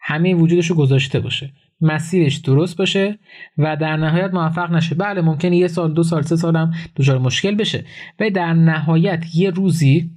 همه 0.00 0.34
وجودش 0.34 0.66
رو 0.66 0.76
گذاشته 0.76 1.20
باشه. 1.20 1.52
مسیرش 1.80 2.36
درست 2.36 2.76
باشه 2.76 3.18
و 3.58 3.76
در 3.76 3.96
نهایت 3.96 4.34
موفق 4.34 4.72
نشه. 4.72 4.94
بله 4.94 5.20
ممکنه 5.20 5.56
یه 5.56 5.68
سال 5.68 5.94
دو 5.94 6.02
سال 6.02 6.22
سه 6.22 6.36
سالم 6.36 6.74
دچار 6.96 7.18
مشکل 7.18 7.54
بشه. 7.54 7.84
و 8.20 8.30
در 8.30 8.52
نهایت 8.52 9.24
یه 9.34 9.50
روزی 9.50 10.10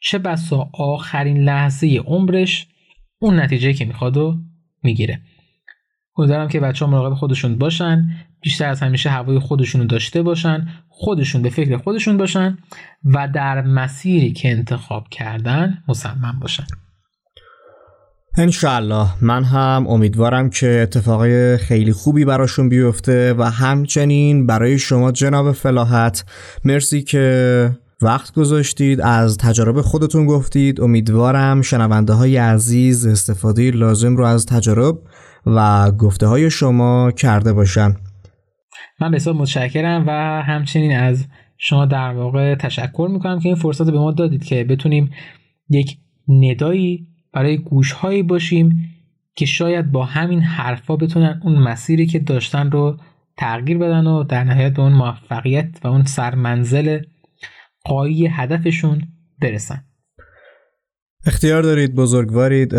چه 0.00 0.18
بسا 0.18 0.70
آخرین 0.74 1.36
لحظه 1.36 2.02
عمرش 2.06 2.66
اون 3.18 3.40
نتیجه 3.40 3.72
که 3.72 3.84
می‌خواد 3.84 4.16
و 4.16 4.38
می‌گیره. 4.82 5.20
امیدوارم 6.16 6.48
که 6.48 6.60
بچه 6.60 6.84
ها 6.84 6.90
مراقب 6.90 7.14
خودشون 7.14 7.58
باشن. 7.58 8.10
بیشتر 8.42 8.68
از 8.68 8.80
همیشه 8.80 9.10
هوای 9.10 9.38
خودشون 9.38 9.80
رو 9.80 9.86
داشته 9.86 10.22
باشن 10.22 10.68
خودشون 10.88 11.42
به 11.42 11.50
فکر 11.50 11.76
خودشون 11.76 12.16
باشن 12.16 12.58
و 13.04 13.28
در 13.34 13.62
مسیری 13.62 14.32
که 14.32 14.50
انتخاب 14.50 15.08
کردن 15.10 15.78
مصمم 15.88 16.38
باشن. 16.40 16.64
انشالله 18.38 19.08
من 19.20 19.44
هم 19.44 19.86
امیدوارم 19.88 20.50
که 20.50 20.80
اتفاقای 20.82 21.56
خیلی 21.56 21.92
خوبی 21.92 22.24
براشون 22.24 22.68
بیفته 22.68 23.34
و 23.34 23.42
همچنین 23.42 24.46
برای 24.46 24.78
شما 24.78 25.12
جناب 25.12 25.52
فلاحت 25.52 26.24
مرسی 26.64 27.02
که 27.02 27.70
وقت 28.02 28.34
گذاشتید 28.34 29.00
از 29.00 29.38
تجارب 29.38 29.80
خودتون 29.80 30.26
گفتید. 30.26 30.80
امیدوارم 30.80 31.62
شنونده 31.62 32.12
های 32.12 32.36
عزیز 32.36 33.06
استفاده 33.06 33.70
لازم 33.70 34.16
رو 34.16 34.24
از 34.24 34.46
تجارب 34.46 34.98
و 35.46 35.90
گفته 35.90 36.26
های 36.26 36.50
شما 36.50 37.10
کرده 37.10 37.52
باشم 37.52 37.96
من 39.02 39.10
بسیار 39.10 39.36
متشکرم 39.36 40.04
و 40.06 40.42
همچنین 40.42 40.96
از 40.96 41.26
شما 41.58 41.86
در 41.86 42.12
واقع 42.14 42.54
تشکر 42.54 43.08
می‌کنم 43.12 43.40
که 43.40 43.46
این 43.48 43.56
فرصت 43.56 43.90
به 43.90 43.98
ما 43.98 44.12
دادید 44.12 44.44
که 44.44 44.64
بتونیم 44.64 45.10
یک 45.70 45.96
ندایی 46.28 47.06
برای 47.32 47.58
گوشهایی 47.58 48.22
باشیم 48.22 48.88
که 49.36 49.46
شاید 49.46 49.92
با 49.92 50.04
همین 50.04 50.40
حرفا 50.40 50.96
بتونن 50.96 51.40
اون 51.44 51.58
مسیری 51.58 52.06
که 52.06 52.18
داشتن 52.18 52.70
رو 52.70 52.96
تغییر 53.38 53.78
بدن 53.78 54.06
و 54.06 54.24
در 54.24 54.44
نهایت 54.44 54.72
به 54.72 54.82
اون 54.82 54.92
موفقیت 54.92 55.68
و 55.84 55.88
اون 55.88 56.04
سرمنزل 56.04 56.98
قایی 57.84 58.26
هدفشون 58.26 59.02
برسن. 59.40 59.84
اختیار 61.26 61.62
دارید 61.62 61.94
بزرگوارید. 61.94 62.74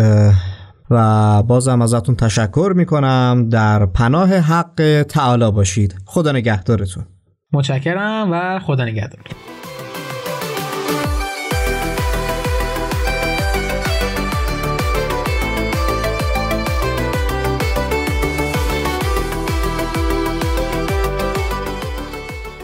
و 0.90 1.42
بازم 1.42 1.82
ازتون 1.82 2.16
تشکر 2.16 2.72
می‌کنم. 2.76 3.48
در 3.50 3.86
پناه 3.86 4.34
حق 4.34 5.06
تعالی 5.08 5.50
باشید. 5.50 5.94
خدا 6.04 6.32
نگهدارتون. 6.32 7.04
متشکرم 7.52 8.28
و 8.32 8.58
خدا 8.58 8.84
نگهدار. 8.84 9.20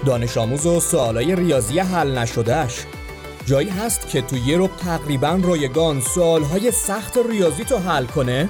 دانش 0.06 0.38
آموز 0.38 0.66
و 0.66 0.80
سوالای 0.80 1.36
ریاضی 1.36 1.78
حل 1.78 2.18
نشدهش 2.18 2.84
جایی 3.46 3.68
هست 3.68 4.08
که 4.08 4.22
تو 4.22 4.36
رب 4.36 4.76
تقریبا 4.76 5.40
رایگان 5.42 6.00
سوالهای 6.00 6.70
سخت 6.70 7.18
ریاضی 7.30 7.64
تو 7.64 7.78
حل 7.78 8.06
کنه؟ 8.06 8.48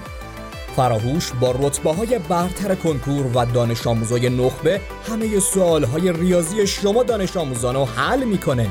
فراهوش 0.76 1.33
با 1.40 1.55
رتبه 1.61 1.92
های 1.92 2.18
برتر 2.18 2.74
کنکور 2.74 3.26
و 3.35 3.46
دانش 3.46 3.87
آموزای 3.87 4.29
نخبه 4.29 4.81
همه 5.09 5.40
سوالهای 5.40 6.12
ریاضی 6.12 6.66
شما 6.66 7.03
دانش 7.03 7.37
آموزان 7.37 7.74
رو 7.74 7.85
حل 7.85 8.24
می‌کنه 8.24 8.70